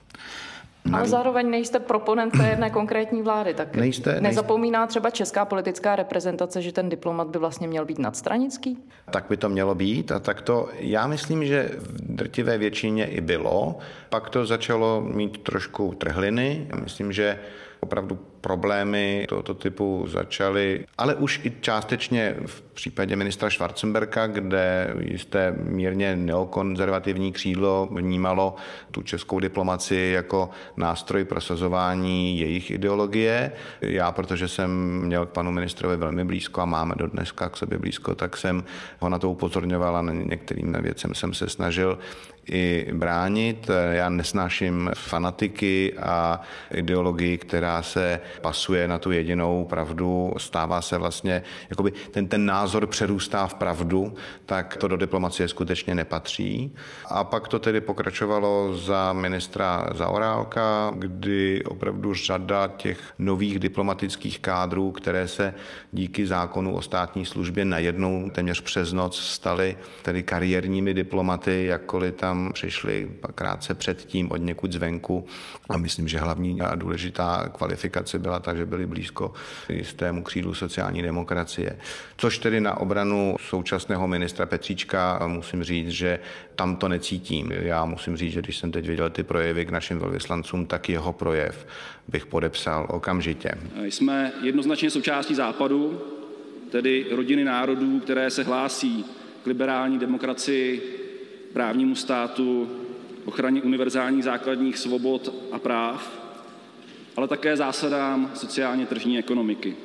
Ale 0.94 1.08
zároveň 1.08 1.50
nejste 1.50 1.80
proponent 1.80 2.38
té 2.38 2.48
jedné 2.48 2.70
konkrétní 2.70 3.22
vlády, 3.22 3.54
tak 3.54 3.75
nejste, 3.75 4.22
nezapomíná 4.22 4.80
nejste... 4.80 4.89
třeba 4.89 5.10
česká 5.10 5.46
politická 5.46 5.96
reprezentace, 5.96 6.62
že 6.62 6.72
ten 6.72 6.89
diplomat 6.89 7.27
by 7.27 7.39
vlastně 7.39 7.68
měl 7.68 7.86
být 7.86 8.00
nadstranický? 8.00 8.77
Tak 9.12 9.25
by 9.30 9.38
to 9.38 9.50
mělo 9.50 9.75
být 9.75 10.12
a 10.12 10.20
tak 10.20 10.42
to, 10.42 10.70
já 10.80 11.08
myslím, 11.08 11.46
že 11.46 11.72
v 11.77 12.15
drtivé 12.15 12.58
většině 12.58 13.06
i 13.06 13.22
bylo. 13.22 13.77
Pak 14.10 14.30
to 14.30 14.46
začalo 14.46 15.01
mít 15.01 15.38
trošku 15.38 15.94
trhliny. 15.98 16.68
Myslím, 16.84 17.12
že 17.12 17.39
opravdu 17.80 18.20
problémy 18.45 19.25
tohoto 19.29 19.53
typu 19.53 20.05
začaly, 20.07 20.85
ale 20.97 21.15
už 21.15 21.41
i 21.43 21.53
částečně 21.61 22.35
v 22.45 22.61
případě 22.61 23.15
ministra 23.15 23.49
Schwarzenberka, 23.49 24.27
kde 24.27 24.93
jisté 24.99 25.55
mírně 25.63 26.15
neokonzervativní 26.15 27.31
křídlo 27.31 27.89
vnímalo 27.91 28.55
tu 28.91 29.01
českou 29.01 29.39
diplomaci 29.39 30.11
jako 30.15 30.49
nástroj 30.77 31.25
prosazování 31.25 32.39
jejich 32.39 32.71
ideologie. 32.71 33.51
Já, 33.81 34.11
protože 34.11 34.47
jsem 34.47 34.69
měl 35.01 35.25
k 35.25 35.29
panu 35.29 35.51
ministrovi 35.51 35.97
velmi 35.97 36.25
blízko 36.25 36.61
a 36.61 36.65
máme 36.65 36.95
do 36.97 37.07
dneska 37.07 37.49
k 37.49 37.57
sobě 37.57 37.77
blízko, 37.77 38.15
tak 38.15 38.37
jsem 38.37 38.63
ho 38.99 39.09
na 39.09 39.19
to 39.19 39.29
upozorňoval 39.29 39.97
a 39.97 40.01
na 40.01 40.13
některým 40.13 40.77
věcem 40.81 41.13
jsem 41.13 41.33
se 41.33 41.49
snažil 41.49 41.99
i 42.51 42.87
bránit. 42.93 43.69
Já 43.91 44.09
nesnáším 44.09 44.91
fanatiky 44.95 45.93
a 45.93 46.41
ideologii, 46.71 47.37
která 47.37 47.81
se 47.81 48.21
pasuje 48.42 48.88
na 48.88 49.00
tu 49.00 49.12
jedinou 49.12 49.65
pravdu, 49.65 50.34
stává 50.38 50.82
se 50.82 50.98
vlastně, 50.98 51.44
jakoby 51.70 51.92
ten, 52.12 52.27
ten 52.27 52.46
názor 52.46 52.88
přerůstá 52.88 53.48
v 53.48 53.54
pravdu, 53.54 54.13
tak 54.46 54.77
to 54.77 54.88
do 54.88 54.98
diplomacie 54.98 55.48
skutečně 55.48 55.96
nepatří. 55.96 56.75
A 57.10 57.24
pak 57.24 57.48
to 57.48 57.60
tedy 57.60 57.82
pokračovalo 57.82 58.77
za 58.77 59.13
ministra 59.13 59.88
Zaorálka, 59.96 60.94
kdy 60.96 61.63
opravdu 61.63 62.13
řada 62.13 62.68
těch 62.68 63.00
nových 63.20 63.60
diplomatických 63.60 64.39
kádrů, 64.39 64.92
které 64.92 65.27
se 65.27 65.54
díky 65.92 66.27
zákonu 66.27 66.75
o 66.75 66.82
státní 66.82 67.25
službě 67.25 67.65
najednou 67.65 68.30
téměř 68.30 68.62
přes 68.62 68.94
noc 68.94 69.20
staly 69.20 69.77
tedy 70.01 70.24
kariérními 70.24 70.94
diplomaty, 70.94 71.65
jakkoliv 71.65 72.15
tam 72.15 72.52
přišli 72.54 73.12
krátce 73.36 73.74
předtím 73.74 74.32
od 74.32 74.38
někud 74.38 74.74
zvenku. 74.74 75.26
A 75.69 75.78
myslím, 75.78 76.08
že 76.08 76.19
hlavní 76.19 76.62
a 76.62 76.76
důležitá 76.76 77.50
kvalifikace 77.50 78.19
byla 78.25 78.39
ta, 78.39 78.55
že 78.55 78.65
byli 78.65 78.85
blízko 78.85 79.33
jistému 79.69 80.23
křídlu 80.23 80.53
sociální 80.53 81.01
demokracie. 81.01 81.77
Což 82.17 82.38
tedy 82.39 82.61
na 82.61 82.77
obranu 82.77 83.35
současného 83.49 84.07
ministra 84.07 84.45
Petříčka 84.45 85.27
musím 85.27 85.63
říct, 85.63 85.89
že 85.89 86.19
tam 86.55 86.75
to 86.75 86.88
necítím. 86.88 87.51
Já 87.51 87.85
musím 87.85 88.17
říct, 88.17 88.33
že 88.33 88.41
když 88.41 88.57
jsem 88.57 88.71
teď 88.71 88.88
viděl 88.88 89.09
ty 89.09 89.23
projevy 89.23 89.65
k 89.65 89.69
našim 89.69 89.99
velvyslancům, 89.99 90.65
tak 90.65 90.89
jeho 90.89 91.13
projev 91.13 91.67
bych 92.07 92.25
podepsal 92.25 92.88
okamžitě. 92.89 93.51
Jsme 93.83 94.31
jednoznačně 94.41 94.89
součástí 94.89 95.35
západu, 95.35 96.01
tedy 96.71 97.05
rodiny 97.11 97.43
národů, 97.43 97.99
které 97.99 98.29
se 98.29 98.43
hlásí 98.43 99.05
k 99.43 99.47
liberální 99.47 99.99
demokracii, 99.99 100.81
právnímu 101.53 101.95
státu, 101.95 102.69
ochraně 103.25 103.61
univerzálních 103.61 104.23
základních 104.23 104.77
svobod 104.77 105.33
a 105.51 105.59
práv, 105.59 106.24
ale 107.15 107.28
také 107.28 107.58
zásadám 107.58 108.32
sociálně 108.34 108.86
tržní 108.86 109.19
ekonomiky. 109.19 109.75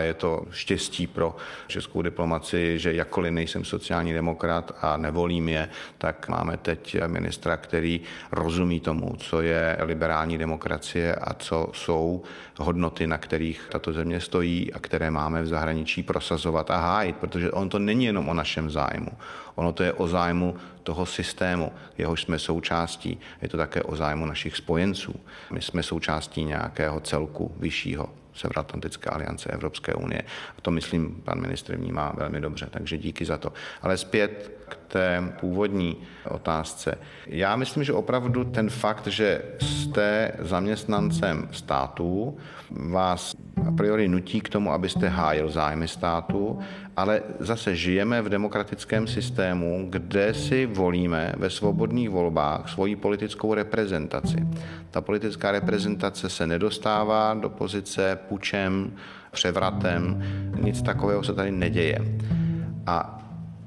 A 0.00 0.02
je 0.02 0.14
to 0.14 0.44
štěstí 0.50 1.06
pro 1.06 1.36
českou 1.66 2.02
diplomaci, 2.02 2.78
že 2.78 2.94
jakkoliv 2.94 3.32
nejsem 3.32 3.64
sociální 3.64 4.12
demokrat 4.12 4.72
a 4.82 4.96
nevolím 4.96 5.48
je, 5.48 5.68
tak 5.98 6.28
máme 6.28 6.56
teď 6.56 6.96
ministra, 7.06 7.56
který 7.56 8.00
rozumí 8.32 8.80
tomu, 8.80 9.16
co 9.16 9.42
je 9.42 9.76
liberální 9.80 10.38
demokracie 10.38 11.14
a 11.14 11.34
co 11.34 11.68
jsou 11.72 12.22
hodnoty, 12.58 13.06
na 13.06 13.18
kterých 13.18 13.68
tato 13.72 13.92
země 13.92 14.20
stojí 14.20 14.72
a 14.72 14.78
které 14.78 15.10
máme 15.10 15.42
v 15.42 15.46
zahraničí 15.46 16.02
prosazovat 16.02 16.70
a 16.70 16.76
hájit, 16.76 17.16
protože 17.16 17.50
on 17.50 17.68
to 17.68 17.78
není 17.78 18.04
jenom 18.04 18.28
o 18.28 18.34
našem 18.34 18.70
zájmu. 18.70 19.10
Ono 19.54 19.72
to 19.72 19.82
je 19.82 19.92
o 19.92 20.08
zájmu 20.08 20.56
toho 20.82 21.06
systému, 21.06 21.72
jehož 21.98 22.22
jsme 22.22 22.38
součástí. 22.38 23.20
Je 23.42 23.48
to 23.48 23.56
také 23.56 23.82
o 23.82 23.96
zájmu 23.96 24.26
našich 24.26 24.56
spojenců. 24.56 25.14
My 25.52 25.62
jsme 25.62 25.82
součástí 25.82 26.44
nějakého 26.44 27.00
celku 27.00 27.52
vyššího. 27.58 28.19
Severoatlantické 28.34 29.10
aliance 29.10 29.50
Evropské 29.50 29.94
unie. 29.94 30.22
A 30.58 30.60
to, 30.62 30.70
myslím, 30.70 31.22
pan 31.24 31.40
ministr 31.40 31.76
vnímá 31.76 32.12
velmi 32.16 32.40
dobře, 32.40 32.68
takže 32.70 32.98
díky 32.98 33.24
za 33.24 33.38
to. 33.38 33.52
Ale 33.82 33.96
zpět 33.96 34.52
k 34.68 34.76
té 34.88 35.32
původní 35.40 35.96
otázce. 36.28 36.98
Já 37.26 37.56
myslím, 37.56 37.84
že 37.84 37.92
opravdu 37.92 38.44
ten 38.44 38.70
fakt, 38.70 39.06
že 39.06 39.42
jste 39.60 40.32
zaměstnancem 40.38 41.48
státu, 41.52 42.38
vás 42.70 43.36
a 43.68 43.70
priori 43.70 44.08
nutí 44.08 44.40
k 44.40 44.48
tomu, 44.48 44.72
abyste 44.72 45.08
hájil 45.08 45.50
zájmy 45.50 45.88
státu, 45.88 46.58
ale 46.96 47.22
zase 47.38 47.76
žijeme 47.76 48.22
v 48.22 48.28
demokratickém 48.28 49.06
systému, 49.06 49.86
kde 49.90 50.34
si 50.34 50.66
volíme 50.66 51.32
ve 51.36 51.50
svobodných 51.50 52.10
volbách 52.10 52.68
svoji 52.68 52.96
politickou 52.96 53.54
reprezentaci. 53.54 54.46
Ta 54.90 55.00
politická 55.00 55.52
reprezentace 55.52 56.28
se 56.28 56.46
nedostává 56.46 57.34
do 57.34 57.48
pozice 57.48 58.18
pučem, 58.28 58.92
převratem, 59.30 60.22
nic 60.62 60.82
takového 60.82 61.22
se 61.22 61.34
tady 61.34 61.50
neděje. 61.50 61.98
A 62.86 63.20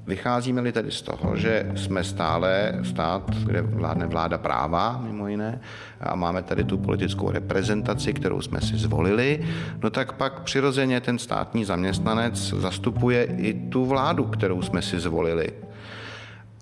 Vycházíme-li 0.07 0.71
tedy 0.71 0.91
z 0.91 1.01
toho, 1.01 1.37
že 1.37 1.71
jsme 1.75 2.03
stále 2.03 2.79
stát, 2.83 3.35
kde 3.45 3.61
vládne 3.61 4.07
vláda 4.07 4.37
práva, 4.37 5.01
mimo 5.03 5.27
jiné, 5.27 5.61
a 6.01 6.15
máme 6.15 6.43
tady 6.43 6.63
tu 6.63 6.77
politickou 6.77 7.31
reprezentaci, 7.31 8.13
kterou 8.13 8.41
jsme 8.41 8.61
si 8.61 8.77
zvolili, 8.77 9.45
no 9.83 9.89
tak 9.89 10.13
pak 10.13 10.41
přirozeně 10.41 11.01
ten 11.01 11.19
státní 11.19 11.65
zaměstnanec 11.65 12.53
zastupuje 12.53 13.23
i 13.23 13.53
tu 13.53 13.85
vládu, 13.85 14.23
kterou 14.23 14.61
jsme 14.61 14.81
si 14.81 14.99
zvolili. 14.99 15.49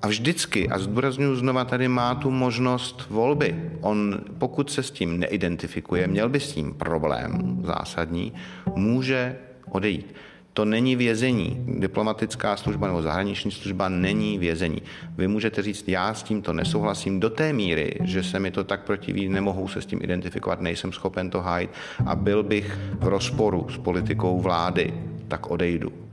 A 0.01 0.07
vždycky, 0.07 0.69
a 0.69 0.79
zdůraznuju 0.79 1.35
znova, 1.35 1.65
tady 1.65 1.87
má 1.87 2.15
tu 2.15 2.31
možnost 2.31 3.09
volby. 3.09 3.71
On, 3.81 4.19
pokud 4.37 4.71
se 4.71 4.83
s 4.83 4.91
tím 4.91 5.19
neidentifikuje, 5.19 6.07
měl 6.07 6.29
by 6.29 6.39
s 6.39 6.53
tím 6.53 6.73
problém 6.73 7.59
zásadní, 7.63 8.33
může 8.75 9.35
odejít. 9.71 10.15
To 10.53 10.65
není 10.65 10.95
vězení. 10.95 11.65
Diplomatická 11.79 12.57
služba 12.57 12.87
nebo 12.87 13.01
zahraniční 13.01 13.51
služba 13.51 13.89
není 13.89 14.37
vězení. 14.37 14.81
Vy 15.17 15.27
můžete 15.27 15.61
říct, 15.61 15.89
já 15.89 16.13
s 16.13 16.23
tímto 16.23 16.53
nesouhlasím 16.53 17.19
do 17.19 17.29
té 17.29 17.53
míry, 17.53 17.95
že 18.03 18.23
se 18.23 18.39
mi 18.39 18.51
to 18.51 18.63
tak 18.63 18.83
protiví, 18.83 19.29
nemohu 19.29 19.67
se 19.67 19.81
s 19.81 19.85
tím 19.85 19.99
identifikovat, 20.01 20.61
nejsem 20.61 20.91
schopen 20.91 21.29
to 21.29 21.41
hájit 21.41 21.69
a 22.05 22.15
byl 22.15 22.43
bych 22.43 22.77
v 22.99 23.07
rozporu 23.07 23.67
s 23.69 23.77
politikou 23.77 24.39
vlády, 24.39 24.93
tak 25.27 25.51
odejdu. 25.51 26.10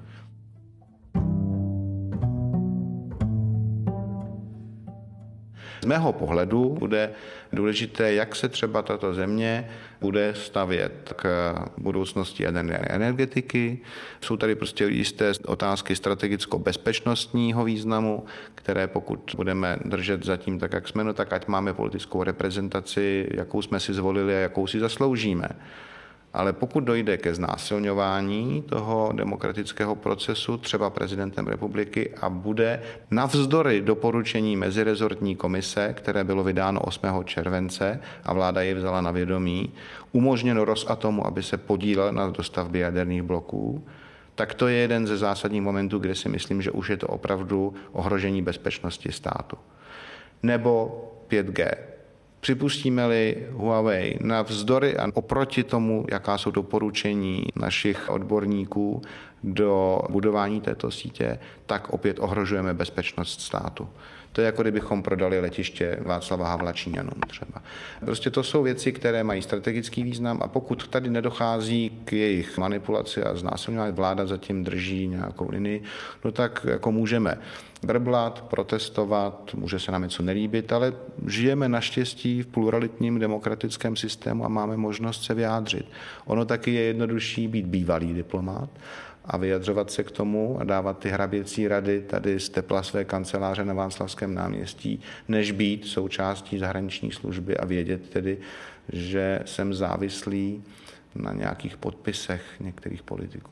Mého 5.88 6.12
pohledu 6.12 6.76
bude 6.78 7.10
důležité, 7.52 8.12
jak 8.12 8.36
se 8.36 8.48
třeba 8.48 8.82
tato 8.82 9.14
země 9.14 9.70
bude 10.00 10.34
stavět 10.34 11.12
k 11.16 11.54
budoucnosti 11.78 12.42
jaderné 12.42 12.76
energetiky. 12.76 13.78
Jsou 14.20 14.36
tady 14.36 14.54
prostě 14.54 14.84
jisté 14.84 15.32
otázky 15.46 15.96
strategicko-bezpečnostního 15.96 17.64
významu, 17.64 18.24
které 18.54 18.86
pokud 18.86 19.34
budeme 19.36 19.76
držet 19.84 20.24
zatím 20.24 20.58
tak, 20.58 20.72
jak 20.72 20.88
jsme, 20.88 21.04
no 21.04 21.12
tak 21.14 21.32
ať 21.32 21.48
máme 21.48 21.74
politickou 21.74 22.22
reprezentaci, 22.22 23.26
jakou 23.30 23.62
jsme 23.62 23.80
si 23.80 23.94
zvolili 23.94 24.36
a 24.36 24.38
jakou 24.38 24.66
si 24.66 24.80
zasloužíme. 24.80 25.48
Ale 26.32 26.52
pokud 26.52 26.80
dojde 26.80 27.16
ke 27.16 27.34
znásilňování 27.34 28.62
toho 28.62 29.12
demokratického 29.14 29.94
procesu, 29.94 30.56
třeba 30.56 30.90
prezidentem 30.90 31.46
republiky, 31.46 32.10
a 32.20 32.28
bude 32.28 32.82
navzdory 33.10 33.80
doporučení 33.80 34.56
mezirezortní 34.56 35.36
komise, 35.36 35.92
které 35.92 36.24
bylo 36.24 36.44
vydáno 36.44 36.80
8. 36.80 37.24
července 37.24 38.00
a 38.24 38.32
vláda 38.32 38.62
je 38.62 38.74
vzala 38.74 39.00
na 39.00 39.10
vědomí, 39.10 39.72
umožněno 40.12 40.64
Rosatomu, 40.64 41.26
aby 41.26 41.42
se 41.42 41.56
podílel 41.56 42.12
na 42.12 42.30
dostavbě 42.30 42.82
jaderných 42.82 43.22
bloků, 43.22 43.84
tak 44.34 44.54
to 44.54 44.68
je 44.68 44.76
jeden 44.76 45.06
ze 45.06 45.16
zásadních 45.16 45.62
momentů, 45.62 45.98
kde 45.98 46.14
si 46.14 46.28
myslím, 46.28 46.62
že 46.62 46.70
už 46.70 46.90
je 46.90 46.96
to 46.96 47.06
opravdu 47.06 47.74
ohrožení 47.92 48.42
bezpečnosti 48.42 49.12
státu. 49.12 49.56
Nebo 50.42 51.04
5G. 51.28 51.97
Připustíme-li 52.40 53.46
Huawei 53.50 54.18
navzdory 54.20 54.96
a 54.96 55.08
oproti 55.14 55.64
tomu, 55.64 56.06
jaká 56.10 56.38
jsou 56.38 56.50
doporučení 56.50 57.44
našich 57.56 58.10
odborníků 58.10 59.02
do 59.44 60.00
budování 60.10 60.60
této 60.60 60.90
sítě, 60.90 61.38
tak 61.66 61.90
opět 61.90 62.18
ohrožujeme 62.20 62.74
bezpečnost 62.74 63.40
státu. 63.40 63.88
To 64.32 64.40
je 64.40 64.46
jako 64.46 64.62
kdybychom 64.62 65.02
prodali 65.02 65.40
letiště 65.40 65.98
Václava 66.00 66.48
Havla 66.48 66.72
Číňanům 66.72 67.20
třeba. 67.28 67.62
Prostě 68.00 68.30
to 68.30 68.42
jsou 68.42 68.62
věci, 68.62 68.92
které 68.92 69.24
mají 69.24 69.42
strategický 69.42 70.02
význam 70.02 70.40
a 70.42 70.48
pokud 70.48 70.88
tady 70.88 71.10
nedochází 71.10 71.90
k 72.04 72.12
jejich 72.12 72.58
manipulaci 72.58 73.22
a 73.22 73.36
znásilňování, 73.36 73.92
vláda 73.92 74.26
zatím 74.26 74.64
drží 74.64 75.08
nějakou 75.08 75.50
linii, 75.50 75.82
no 76.24 76.32
tak 76.32 76.66
jako 76.70 76.92
můžeme 76.92 77.38
brblat, 77.82 78.44
protestovat, 78.50 79.54
může 79.54 79.78
se 79.78 79.92
nám 79.92 80.02
něco 80.02 80.22
nelíbit, 80.22 80.72
ale 80.72 80.92
žijeme 81.26 81.68
naštěstí 81.68 82.42
v 82.42 82.46
pluralitním 82.46 83.18
demokratickém 83.18 83.96
systému 83.96 84.44
a 84.44 84.48
máme 84.48 84.76
možnost 84.76 85.24
se 85.24 85.34
vyjádřit. 85.34 85.86
Ono 86.24 86.44
taky 86.44 86.74
je 86.74 86.82
jednodušší 86.82 87.48
být 87.48 87.66
bývalý 87.66 88.14
diplomát 88.14 88.70
a 89.28 89.36
vyjadřovat 89.36 89.90
se 89.90 90.04
k 90.04 90.10
tomu 90.10 90.56
a 90.60 90.64
dávat 90.64 90.98
ty 90.98 91.08
hraběcí 91.08 91.68
rady 91.68 92.00
tady 92.00 92.40
z 92.40 92.48
tepla 92.48 92.82
své 92.82 93.04
kanceláře 93.04 93.64
na 93.64 93.74
Václavském 93.74 94.34
náměstí, 94.34 95.00
než 95.28 95.52
být 95.52 95.86
součástí 95.86 96.58
zahraniční 96.58 97.12
služby 97.12 97.56
a 97.56 97.64
vědět 97.64 98.08
tedy, 98.08 98.38
že 98.92 99.40
jsem 99.44 99.74
závislý 99.74 100.64
na 101.14 101.32
nějakých 101.32 101.76
podpisech 101.76 102.42
některých 102.60 103.02
politiků. 103.02 103.50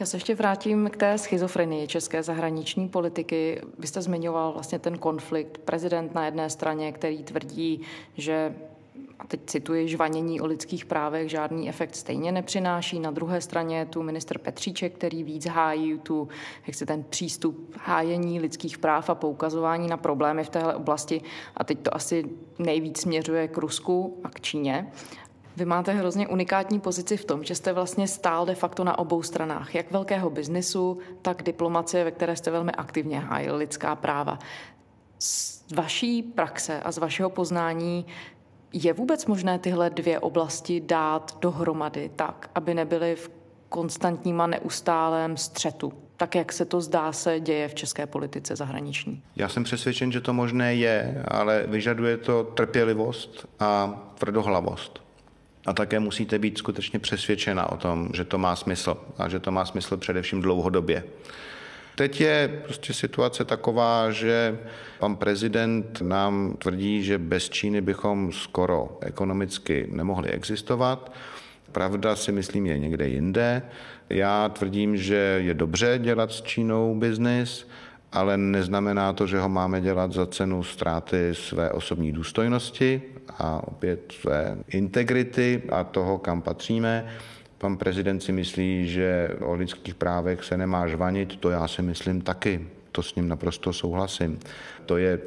Já 0.00 0.06
se 0.06 0.16
ještě 0.16 0.34
vrátím 0.34 0.90
k 0.92 0.96
té 0.96 1.18
schizofrenii 1.18 1.86
české 1.86 2.22
zahraniční 2.22 2.88
politiky. 2.88 3.60
Vy 3.78 3.86
jste 3.86 4.02
zmiňoval 4.02 4.52
vlastně 4.52 4.78
ten 4.78 4.98
konflikt. 4.98 5.58
Prezident 5.58 6.14
na 6.14 6.24
jedné 6.24 6.50
straně, 6.50 6.92
který 6.92 7.22
tvrdí, 7.22 7.80
že 8.16 8.54
a 9.18 9.26
teď 9.26 9.40
cituji, 9.46 9.88
žvanění 9.88 10.40
o 10.40 10.46
lidských 10.46 10.84
právech 10.84 11.30
žádný 11.30 11.68
efekt 11.68 11.96
stejně 11.96 12.32
nepřináší. 12.32 13.00
Na 13.00 13.10
druhé 13.10 13.40
straně 13.40 13.86
tu 13.86 14.02
minister 14.02 14.38
Petříček, 14.38 14.94
který 14.94 15.24
víc 15.24 15.46
hájí 15.46 15.98
tu, 15.98 16.28
jak 16.66 16.74
se 16.74 16.86
ten 16.86 17.02
přístup 17.02 17.74
hájení 17.78 18.40
lidských 18.40 18.78
práv 18.78 19.10
a 19.10 19.14
poukazování 19.14 19.88
na 19.88 19.96
problémy 19.96 20.44
v 20.44 20.48
téhle 20.48 20.74
oblasti. 20.74 21.22
A 21.56 21.64
teď 21.64 21.78
to 21.78 21.94
asi 21.94 22.24
nejvíc 22.58 23.00
směřuje 23.00 23.48
k 23.48 23.58
Rusku 23.58 24.20
a 24.24 24.30
k 24.30 24.40
Číně. 24.40 24.92
Vy 25.56 25.64
máte 25.64 25.92
hrozně 25.92 26.28
unikátní 26.28 26.80
pozici 26.80 27.16
v 27.16 27.24
tom, 27.24 27.44
že 27.44 27.54
jste 27.54 27.72
vlastně 27.72 28.08
stál 28.08 28.46
de 28.46 28.54
facto 28.54 28.84
na 28.84 28.98
obou 28.98 29.22
stranách, 29.22 29.74
jak 29.74 29.90
velkého 29.90 30.30
biznesu, 30.30 30.98
tak 31.22 31.42
diplomacie, 31.42 32.04
ve 32.04 32.10
které 32.10 32.36
jste 32.36 32.50
velmi 32.50 32.72
aktivně 32.72 33.20
hájil 33.20 33.56
lidská 33.56 33.96
práva. 33.96 34.38
Z 35.18 35.72
vaší 35.72 36.22
praxe 36.22 36.80
a 36.80 36.92
z 36.92 36.98
vašeho 36.98 37.30
poznání 37.30 38.06
je 38.72 38.92
vůbec 38.92 39.26
možné 39.26 39.58
tyhle 39.58 39.90
dvě 39.90 40.18
oblasti 40.18 40.80
dát 40.80 41.38
dohromady 41.40 42.10
tak, 42.16 42.50
aby 42.54 42.74
nebyly 42.74 43.16
v 43.16 43.30
konstantním 43.68 44.40
a 44.40 44.46
neustálém 44.46 45.36
střetu, 45.36 45.92
tak 46.16 46.34
jak 46.34 46.52
se 46.52 46.64
to 46.64 46.80
zdá 46.80 47.12
se 47.12 47.40
děje 47.40 47.68
v 47.68 47.74
české 47.74 48.06
politice 48.06 48.56
zahraniční? 48.56 49.22
Já 49.36 49.48
jsem 49.48 49.64
přesvědčen, 49.64 50.12
že 50.12 50.20
to 50.20 50.32
možné 50.32 50.74
je, 50.74 51.24
ale 51.28 51.64
vyžaduje 51.66 52.16
to 52.16 52.44
trpělivost 52.44 53.46
a 53.60 54.00
tvrdohlavost. 54.14 55.02
A 55.66 55.72
také 55.72 56.00
musíte 56.00 56.38
být 56.38 56.58
skutečně 56.58 56.98
přesvědčena 56.98 57.72
o 57.72 57.76
tom, 57.76 58.08
že 58.14 58.24
to 58.24 58.38
má 58.38 58.56
smysl 58.56 58.96
a 59.18 59.28
že 59.28 59.38
to 59.38 59.50
má 59.50 59.64
smysl 59.64 59.96
především 59.96 60.42
dlouhodobě. 60.42 61.04
Teď 61.94 62.20
je 62.20 62.60
prostě 62.64 62.92
situace 62.92 63.44
taková, 63.44 64.10
že 64.10 64.58
pan 64.98 65.16
prezident 65.16 66.00
nám 66.02 66.56
tvrdí, 66.58 67.02
že 67.02 67.18
bez 67.18 67.50
Číny 67.50 67.80
bychom 67.80 68.32
skoro 68.32 68.98
ekonomicky 69.00 69.88
nemohli 69.90 70.28
existovat. 70.30 71.12
Pravda 71.72 72.16
si 72.16 72.32
myslím 72.32 72.66
je 72.66 72.78
někde 72.78 73.08
jinde. 73.08 73.62
Já 74.10 74.48
tvrdím, 74.48 74.96
že 74.96 75.40
je 75.44 75.54
dobře 75.54 75.98
dělat 76.02 76.32
s 76.32 76.42
Čínou 76.42 76.94
biznis, 76.94 77.68
ale 78.12 78.36
neznamená 78.36 79.12
to, 79.12 79.26
že 79.26 79.38
ho 79.38 79.48
máme 79.48 79.80
dělat 79.80 80.12
za 80.12 80.26
cenu 80.26 80.62
ztráty 80.62 81.30
své 81.32 81.70
osobní 81.70 82.12
důstojnosti 82.12 83.02
a 83.38 83.68
opět 83.68 84.12
své 84.20 84.58
integrity 84.68 85.62
a 85.72 85.84
toho, 85.84 86.18
kam 86.18 86.42
patříme. 86.42 87.06
Pan 87.62 87.76
prezident 87.76 88.20
si 88.20 88.32
myslí, 88.32 88.88
že 88.88 89.28
o 89.40 89.54
lidských 89.54 89.94
právech 89.94 90.44
se 90.44 90.56
nemá 90.56 90.86
žvanit, 90.86 91.36
to 91.36 91.50
já 91.50 91.68
si 91.68 91.82
myslím 91.82 92.20
taky. 92.20 92.66
To 92.92 93.02
s 93.02 93.14
ním 93.14 93.28
naprosto 93.28 93.72
souhlasím. 93.72 94.40
To 94.86 94.96
je 94.96 95.20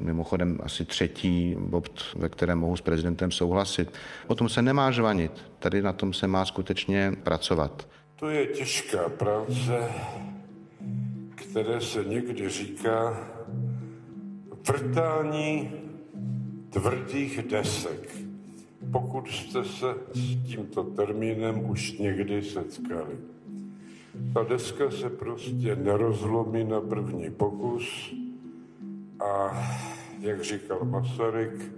mimochodem 0.00 0.58
asi 0.62 0.84
třetí 0.84 1.56
bod, 1.58 2.02
ve 2.16 2.28
kterém 2.28 2.58
mohu 2.58 2.76
s 2.76 2.80
prezidentem 2.80 3.30
souhlasit. 3.30 3.92
O 4.26 4.34
tom 4.34 4.48
se 4.48 4.62
nemá 4.62 4.90
žvanit. 4.90 5.32
Tady 5.58 5.82
na 5.82 5.92
tom 5.92 6.12
se 6.12 6.26
má 6.26 6.44
skutečně 6.44 7.12
pracovat. 7.22 7.88
To 8.16 8.28
je 8.28 8.46
těžká 8.46 9.08
práce, 9.08 9.88
které 11.34 11.80
se 11.80 12.04
někdy 12.04 12.48
říká 12.48 13.28
vrtání 14.68 15.72
tvrdých 16.70 17.42
desek 17.42 18.24
pokud 18.92 19.28
jste 19.28 19.64
se 19.64 19.86
s 20.14 20.46
tímto 20.46 20.84
termínem 20.84 21.70
už 21.70 21.98
někdy 21.98 22.42
setkali. 22.42 23.16
Ta 24.34 24.42
deska 24.42 24.90
se 24.90 25.10
prostě 25.10 25.76
nerozlomí 25.76 26.64
na 26.64 26.80
první 26.80 27.30
pokus 27.30 28.14
a, 29.20 29.62
jak 30.20 30.42
říkal 30.42 30.84
Masaryk, 30.84 31.72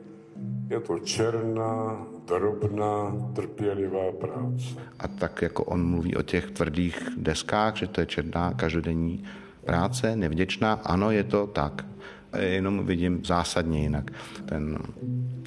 je 0.70 0.80
to 0.80 0.98
černá, 0.98 2.06
drobná, 2.28 3.16
trpělivá 3.34 4.12
práce. 4.20 4.80
A 4.98 5.08
tak 5.08 5.42
jako 5.42 5.64
on 5.64 5.86
mluví 5.90 6.16
o 6.16 6.22
těch 6.22 6.50
tvrdých 6.50 7.08
deskách, 7.16 7.76
že 7.76 7.86
to 7.86 8.00
je 8.00 8.06
černá 8.06 8.52
každodenní 8.52 9.24
práce, 9.64 10.16
nevděčná, 10.16 10.72
ano, 10.72 11.10
je 11.10 11.24
to 11.24 11.46
tak. 11.46 11.86
Jenom 12.38 12.86
vidím 12.86 13.24
zásadně 13.24 13.82
jinak 13.82 14.10
ten 14.44 14.78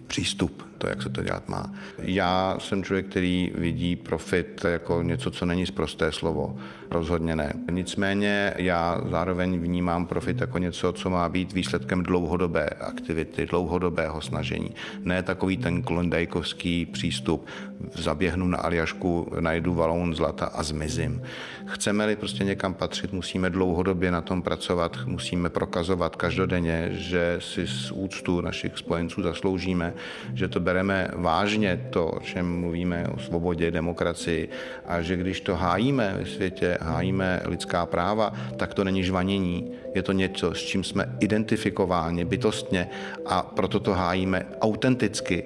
přístup, 0.09 0.63
to, 0.77 0.87
jak 0.87 1.01
se 1.01 1.09
to 1.09 1.23
dělat 1.23 1.49
má. 1.49 1.73
Já 1.97 2.57
jsem 2.59 2.83
člověk, 2.83 3.05
který 3.05 3.51
vidí 3.55 3.95
profit 3.95 4.65
jako 4.67 5.01
něco, 5.01 5.31
co 5.31 5.45
není 5.45 5.65
zprosté 5.65 6.11
slovo. 6.11 6.57
Rozhodně 6.91 7.35
ne. 7.35 7.53
Nicméně 7.71 8.53
já 8.57 9.01
zároveň 9.09 9.59
vnímám 9.59 10.05
profit 10.05 10.41
jako 10.41 10.57
něco, 10.57 10.93
co 10.93 11.09
má 11.09 11.29
být 11.29 11.53
výsledkem 11.53 12.03
dlouhodobé 12.03 12.69
aktivity, 12.69 13.45
dlouhodobého 13.45 14.21
snažení. 14.21 14.71
Ne 15.03 15.23
takový 15.23 15.57
ten 15.57 15.81
klondajkovský 15.81 16.85
přístup, 16.85 17.45
zaběhnu 17.93 18.47
na 18.47 18.57
Aljašku, 18.57 19.31
najdu 19.39 19.73
valón 19.73 20.15
zlata 20.15 20.45
a 20.45 20.63
zmizím. 20.63 21.21
Chceme-li 21.65 22.15
prostě 22.15 22.43
někam 22.43 22.73
patřit, 22.73 23.13
musíme 23.13 23.49
dlouhodobě 23.49 24.11
na 24.11 24.21
tom 24.21 24.41
pracovat, 24.41 24.97
musíme 25.05 25.49
prokazovat 25.49 26.15
každodenně, 26.15 26.89
že 26.91 27.37
si 27.39 27.67
z 27.67 27.91
úctu 27.91 28.41
našich 28.41 28.77
spojenců 28.77 29.21
zasloužíme, 29.21 29.93
že 30.33 30.47
to 30.47 30.59
bereme 30.59 31.07
vážně, 31.13 31.87
to, 31.89 32.07
o 32.07 32.19
čem 32.19 32.59
mluvíme 32.59 33.07
o 33.15 33.19
svobodě, 33.19 33.71
demokracii 33.71 34.49
a 34.85 35.01
že 35.01 35.15
když 35.15 35.41
to 35.41 35.55
hájíme 35.55 36.15
ve 36.17 36.25
světě, 36.25 36.77
hájíme 36.81 37.41
lidská 37.45 37.85
práva, 37.85 38.33
tak 38.57 38.73
to 38.73 38.83
není 38.83 39.03
žvanění, 39.03 39.71
je 39.95 40.03
to 40.03 40.11
něco, 40.11 40.53
s 40.53 40.61
čím 40.61 40.83
jsme 40.83 41.15
identifikováni 41.19 42.25
bytostně 42.25 42.89
a 43.25 43.41
proto 43.41 43.79
to 43.79 43.93
hájíme 43.93 44.45
autenticky 44.61 45.43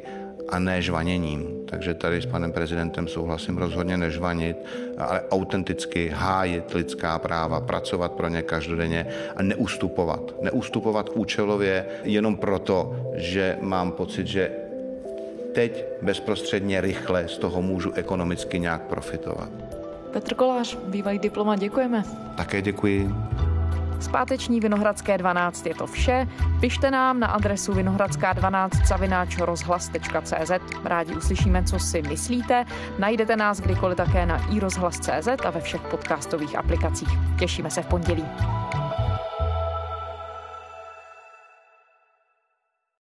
a 0.49 0.59
ne 0.59 0.81
žvaněním. 0.81 1.63
Takže 1.65 1.93
tady 1.93 2.21
s 2.21 2.25
panem 2.25 2.51
prezidentem 2.51 3.07
souhlasím 3.07 3.57
rozhodně 3.57 3.97
nežvanit, 3.97 4.57
ale 4.97 5.21
autenticky 5.31 6.09
hájit 6.13 6.73
lidská 6.73 7.19
práva, 7.19 7.61
pracovat 7.61 8.11
pro 8.11 8.27
ně 8.27 8.41
každodenně 8.41 9.05
a 9.35 9.43
neustupovat. 9.43 10.35
Neustupovat 10.41 11.09
účelově 11.13 11.85
jenom 12.03 12.37
proto, 12.37 12.95
že 13.15 13.57
mám 13.61 13.91
pocit, 13.91 14.27
že 14.27 14.51
teď 15.53 15.85
bezprostředně 16.01 16.81
rychle 16.81 17.27
z 17.27 17.37
toho 17.37 17.61
můžu 17.61 17.91
ekonomicky 17.93 18.59
nějak 18.59 18.81
profitovat. 18.81 19.49
Petr 20.11 20.33
Kolář, 20.33 20.77
bývalý 20.87 21.19
diplomat, 21.19 21.59
děkujeme. 21.59 22.03
Také 22.37 22.61
děkuji. 22.61 23.15
Zpáteční 24.03 24.59
Vinohradské 24.59 25.17
12 25.17 25.65
je 25.65 25.75
to 25.75 25.87
vše. 25.87 26.27
Pište 26.59 26.91
nám 26.91 27.19
na 27.19 27.27
adresu 27.27 27.73
vinohradská12 27.73 28.85
zavináč 28.85 29.37
rozhlas.cz. 29.37 30.51
Rádi 30.83 31.15
uslyšíme, 31.15 31.63
co 31.63 31.79
si 31.79 32.01
myslíte. 32.01 32.65
Najdete 32.99 33.35
nás 33.35 33.59
kdykoliv 33.59 33.97
také 33.97 34.25
na 34.25 34.47
iRozhlas.cz 34.51 35.27
a 35.45 35.49
ve 35.49 35.61
všech 35.61 35.81
podcastových 35.81 36.55
aplikacích. 36.55 37.09
Těšíme 37.39 37.69
se 37.69 37.81
v 37.81 37.87
pondělí. 37.87 38.25